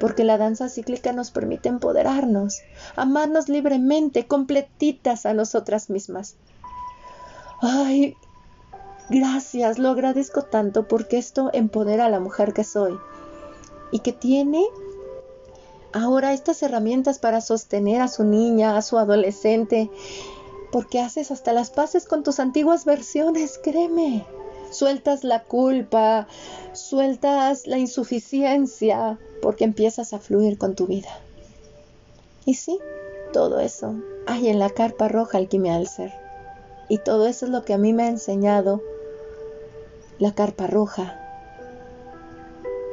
porque 0.00 0.22
la 0.22 0.36
danza 0.36 0.68
cíclica 0.68 1.12
nos 1.12 1.30
permite 1.30 1.70
empoderarnos, 1.70 2.60
amarnos 2.94 3.48
libremente, 3.48 4.26
completitas 4.26 5.24
a 5.24 5.32
nosotras 5.32 5.88
mismas. 5.88 6.36
Ay, 7.62 8.16
gracias, 9.08 9.78
lo 9.78 9.88
agradezco 9.88 10.42
tanto 10.42 10.86
porque 10.86 11.16
esto 11.16 11.50
empodera 11.54 12.04
a 12.04 12.10
la 12.10 12.20
mujer 12.20 12.52
que 12.52 12.64
soy 12.64 12.98
y 13.90 14.00
que 14.00 14.12
tiene 14.12 14.62
ahora 15.92 16.32
estas 16.32 16.62
herramientas 16.62 17.18
para 17.18 17.40
sostener 17.40 18.00
a 18.00 18.08
su 18.08 18.24
niña, 18.24 18.76
a 18.76 18.82
su 18.82 18.98
adolescente, 18.98 19.90
porque 20.70 21.00
haces 21.00 21.30
hasta 21.30 21.52
las 21.52 21.70
paces 21.70 22.06
con 22.06 22.22
tus 22.22 22.40
antiguas 22.40 22.84
versiones, 22.84 23.58
créeme. 23.62 24.26
Sueltas 24.70 25.24
la 25.24 25.44
culpa, 25.44 26.28
sueltas 26.74 27.66
la 27.66 27.78
insuficiencia, 27.78 29.18
porque 29.40 29.64
empiezas 29.64 30.12
a 30.12 30.18
fluir 30.18 30.58
con 30.58 30.74
tu 30.74 30.86
vida. 30.86 31.08
Y 32.44 32.54
sí, 32.54 32.78
todo 33.32 33.60
eso 33.60 33.94
hay 34.26 34.48
en 34.48 34.58
la 34.58 34.70
carpa 34.70 35.08
roja 35.08 35.38
alquimia 35.38 35.74
del 35.74 35.86
ser. 35.86 36.12
Y 36.88 36.98
todo 36.98 37.26
eso 37.26 37.46
es 37.46 37.52
lo 37.52 37.64
que 37.64 37.74
a 37.74 37.78
mí 37.78 37.92
me 37.92 38.04
ha 38.04 38.08
enseñado 38.08 38.82
la 40.18 40.34
carpa 40.34 40.66
roja, 40.66 41.18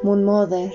Moon 0.04 0.24
Mother, 0.24 0.74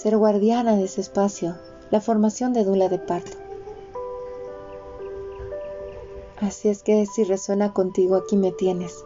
ser 0.00 0.16
guardiana 0.16 0.76
de 0.76 0.84
ese 0.84 1.02
espacio, 1.02 1.56
la 1.90 2.00
formación 2.00 2.54
de 2.54 2.64
dula 2.64 2.88
de 2.88 2.98
parto. 2.98 3.36
Así 6.40 6.70
es 6.70 6.82
que 6.82 7.04
si 7.04 7.22
resuena 7.24 7.74
contigo, 7.74 8.16
aquí 8.16 8.38
me 8.38 8.50
tienes 8.50 9.04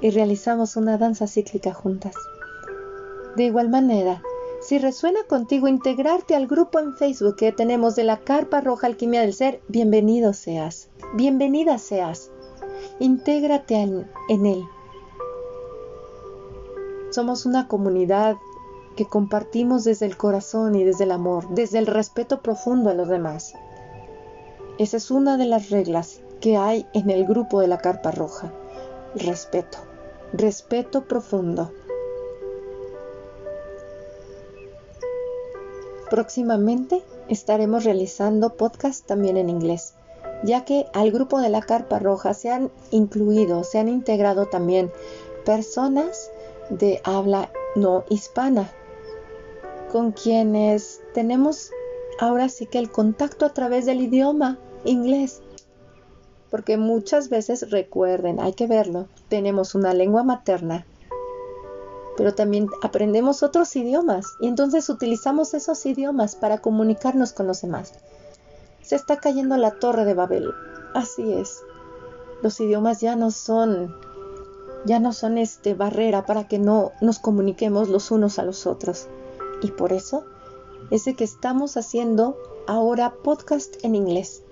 y 0.00 0.10
realizamos 0.10 0.76
una 0.76 0.96
danza 0.96 1.26
cíclica 1.26 1.74
juntas. 1.74 2.14
De 3.34 3.46
igual 3.46 3.68
manera, 3.68 4.22
si 4.60 4.78
resuena 4.78 5.24
contigo 5.24 5.66
integrarte 5.66 6.36
al 6.36 6.46
grupo 6.46 6.78
en 6.78 6.94
Facebook 6.94 7.34
que 7.34 7.50
tenemos 7.50 7.96
de 7.96 8.04
la 8.04 8.18
Carpa 8.18 8.60
Roja 8.60 8.86
Alquimia 8.86 9.22
del 9.22 9.34
Ser, 9.34 9.60
bienvenido 9.66 10.32
seas, 10.34 10.88
bienvenida 11.14 11.78
seas. 11.78 12.30
Intégrate 13.00 13.74
en, 13.74 14.46
él. 14.46 14.64
Somos 17.10 17.44
una 17.44 17.66
comunidad 17.66 18.36
que 18.98 19.06
compartimos 19.06 19.84
desde 19.84 20.06
el 20.06 20.16
corazón 20.16 20.74
y 20.74 20.82
desde 20.82 21.04
el 21.04 21.12
amor, 21.12 21.50
desde 21.50 21.78
el 21.78 21.86
respeto 21.86 22.42
profundo 22.42 22.90
a 22.90 22.94
los 22.94 23.06
demás. 23.06 23.54
Esa 24.76 24.96
es 24.96 25.12
una 25.12 25.36
de 25.36 25.46
las 25.46 25.70
reglas 25.70 26.20
que 26.40 26.56
hay 26.56 26.84
en 26.94 27.08
el 27.08 27.24
grupo 27.24 27.60
de 27.60 27.68
la 27.68 27.78
Carpa 27.78 28.10
Roja. 28.10 28.52
Respeto, 29.14 29.78
respeto 30.32 31.04
profundo. 31.04 31.70
Próximamente 36.10 37.04
estaremos 37.28 37.84
realizando 37.84 38.56
podcast 38.56 39.06
también 39.06 39.36
en 39.36 39.48
inglés, 39.48 39.94
ya 40.42 40.64
que 40.64 40.86
al 40.92 41.12
grupo 41.12 41.40
de 41.40 41.50
la 41.50 41.62
Carpa 41.62 42.00
Roja 42.00 42.34
se 42.34 42.50
han 42.50 42.72
incluido, 42.90 43.62
se 43.62 43.78
han 43.78 43.88
integrado 43.88 44.46
también 44.46 44.90
personas 45.44 46.32
de 46.68 47.00
habla 47.04 47.52
no 47.76 48.02
hispana, 48.08 48.72
con 49.90 50.12
quienes 50.12 51.00
tenemos 51.14 51.70
ahora 52.18 52.48
sí 52.48 52.66
que 52.66 52.78
el 52.78 52.90
contacto 52.90 53.46
a 53.46 53.54
través 53.54 53.86
del 53.86 54.00
idioma 54.00 54.58
inglés. 54.84 55.40
Porque 56.50 56.76
muchas 56.76 57.28
veces 57.28 57.70
recuerden, 57.70 58.40
hay 58.40 58.54
que 58.54 58.66
verlo, 58.66 59.06
tenemos 59.28 59.74
una 59.74 59.92
lengua 59.92 60.22
materna, 60.22 60.86
pero 62.16 62.34
también 62.34 62.68
aprendemos 62.82 63.42
otros 63.42 63.76
idiomas 63.76 64.26
y 64.40 64.48
entonces 64.48 64.88
utilizamos 64.88 65.54
esos 65.54 65.84
idiomas 65.86 66.36
para 66.36 66.58
comunicarnos 66.58 67.32
con 67.32 67.46
los 67.46 67.62
demás. 67.62 67.92
Se 68.82 68.96
está 68.96 69.18
cayendo 69.18 69.56
la 69.56 69.72
torre 69.72 70.04
de 70.04 70.14
Babel. 70.14 70.50
Así 70.94 71.32
es. 71.32 71.62
Los 72.42 72.58
idiomas 72.60 73.00
ya 73.00 73.16
no 73.16 73.30
son 73.30 73.94
ya 74.84 75.00
no 75.00 75.12
son 75.12 75.38
este 75.38 75.74
barrera 75.74 76.24
para 76.24 76.48
que 76.48 76.58
no 76.58 76.92
nos 77.00 77.18
comuniquemos 77.18 77.88
los 77.88 78.10
unos 78.10 78.38
a 78.38 78.44
los 78.44 78.66
otros. 78.66 79.06
Y 79.62 79.70
por 79.72 79.92
eso 79.92 80.24
es 80.90 81.04
de 81.04 81.14
que 81.14 81.24
estamos 81.24 81.76
haciendo 81.76 82.36
ahora 82.66 83.14
podcast 83.22 83.82
en 83.84 83.94
inglés. 83.94 84.42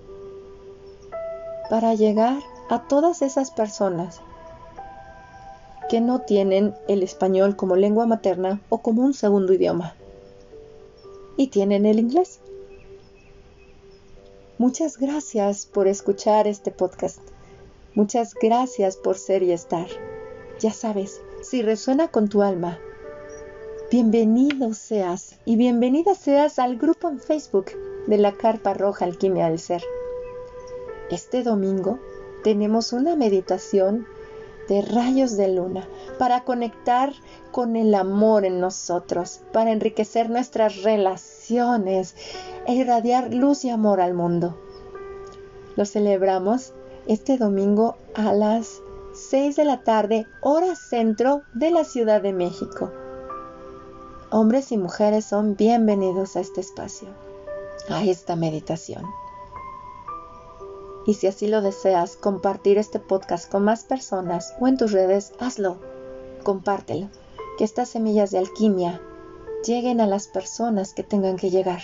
Para 1.69 1.93
llegar 1.93 2.41
a 2.69 2.87
todas 2.87 3.21
esas 3.21 3.51
personas 3.51 4.21
que 5.89 6.01
no 6.01 6.19
tienen 6.21 6.75
el 6.87 7.03
español 7.03 7.55
como 7.55 7.75
lengua 7.75 8.05
materna 8.05 8.61
o 8.69 8.79
como 8.79 9.03
un 9.03 9.13
segundo 9.13 9.53
idioma. 9.53 9.95
Y 11.37 11.47
tienen 11.47 11.85
el 11.85 11.99
inglés. 11.99 12.39
Muchas 14.57 14.97
gracias 14.97 15.65
por 15.65 15.87
escuchar 15.87 16.47
este 16.47 16.71
podcast. 16.71 17.19
Muchas 17.93 18.33
gracias 18.33 18.97
por 18.97 19.17
ser 19.17 19.43
y 19.43 19.51
estar. 19.51 19.87
Ya 20.59 20.73
sabes, 20.73 21.21
si 21.41 21.61
resuena 21.61 22.07
con 22.09 22.27
tu 22.27 22.41
alma, 22.41 22.79
bienvenido 23.89 24.73
seas 24.73 25.37
y 25.45 25.55
bienvenida 25.55 26.13
seas 26.13 26.59
al 26.59 26.75
grupo 26.75 27.07
en 27.07 27.21
Facebook 27.21 27.67
de 28.07 28.17
la 28.17 28.33
Carpa 28.33 28.73
Roja 28.73 29.05
Alquimia 29.05 29.47
del 29.47 29.59
Ser. 29.59 29.81
Este 31.09 31.41
domingo 31.41 31.97
tenemos 32.43 32.91
una 32.91 33.15
meditación 33.15 34.05
de 34.67 34.81
rayos 34.81 35.37
de 35.37 35.47
luna 35.47 35.87
para 36.19 36.43
conectar 36.43 37.13
con 37.51 37.77
el 37.77 37.95
amor 37.95 38.43
en 38.43 38.59
nosotros, 38.59 39.39
para 39.53 39.71
enriquecer 39.71 40.29
nuestras 40.29 40.83
relaciones 40.83 42.13
e 42.65 42.73
irradiar 42.73 43.33
luz 43.33 43.63
y 43.63 43.69
amor 43.69 44.01
al 44.01 44.13
mundo. 44.13 44.59
Lo 45.77 45.85
celebramos 45.85 46.73
este 47.07 47.37
domingo 47.37 47.95
a 48.15 48.33
las 48.33 48.81
6 49.13 49.55
de 49.55 49.63
la 49.63 49.83
tarde, 49.83 50.27
hora 50.41 50.75
centro 50.75 51.43
de 51.53 51.71
la 51.71 51.85
Ciudad 51.85 52.21
de 52.21 52.33
México. 52.33 52.91
Hombres 54.29 54.73
y 54.73 54.77
mujeres 54.77 55.23
son 55.23 55.55
bienvenidos 55.55 56.35
a 56.35 56.41
este 56.41 56.59
espacio, 56.59 57.07
a 57.87 58.03
esta 58.03 58.35
meditación. 58.35 59.05
Y 61.05 61.13
si 61.13 61.27
así 61.27 61.47
lo 61.47 61.61
deseas, 61.61 62.17
compartir 62.17 62.77
este 62.77 62.99
podcast 62.99 63.49
con 63.49 63.63
más 63.63 63.85
personas 63.85 64.53
o 64.59 64.67
en 64.67 64.75
tus 64.75 64.91
redes, 64.91 65.31
hazlo. 65.39 65.77
Compártelo. 66.43 67.07
Que 67.57 67.63
estas 67.63 67.87
semillas 67.87 68.31
de 68.31 68.39
alquimia 68.39 68.99
lleguen 69.65 70.01
a 70.01 70.07
las 70.07 70.27
personas 70.27 70.93
que 70.93 71.03
tengan 71.03 71.37
que 71.37 71.49
llegar. 71.49 71.79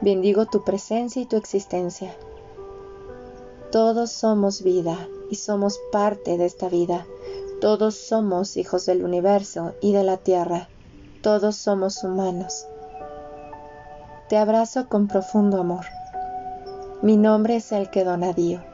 Bendigo 0.00 0.46
tu 0.46 0.62
presencia 0.62 1.20
y 1.20 1.26
tu 1.26 1.34
existencia. 1.34 2.14
Todos 3.72 4.12
somos 4.12 4.62
vida 4.62 5.08
y 5.28 5.34
somos 5.34 5.80
parte 5.90 6.38
de 6.38 6.44
esta 6.44 6.68
vida. 6.68 7.04
Todos 7.62 7.94
somos 7.94 8.56
hijos 8.56 8.86
del 8.86 9.04
universo 9.04 9.76
y 9.80 9.92
de 9.92 10.02
la 10.02 10.16
tierra. 10.16 10.68
Todos 11.22 11.54
somos 11.54 12.02
humanos. 12.02 12.66
Te 14.28 14.36
abrazo 14.36 14.88
con 14.88 15.06
profundo 15.06 15.60
amor. 15.60 15.84
Mi 17.02 17.16
nombre 17.16 17.54
es 17.54 17.70
Elke 17.70 18.02
Donadío. 18.02 18.64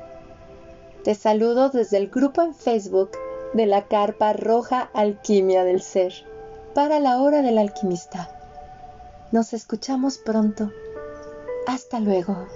Te 1.05 1.15
saludo 1.15 1.69
desde 1.69 1.99
el 1.99 2.09
grupo 2.09 2.41
en 2.41 2.55
Facebook 2.55 3.11
de 3.53 3.67
la 3.67 3.89
Carpa 3.89 4.33
Roja 4.33 4.89
Alquimia 4.95 5.65
del 5.65 5.83
Ser 5.83 6.15
para 6.75 6.99
la 6.99 7.21
hora 7.21 7.43
del 7.43 7.59
alquimista. 7.59 8.31
Nos 9.33 9.53
escuchamos 9.53 10.17
pronto. 10.17 10.73
Hasta 11.67 12.01
luego. 12.01 12.47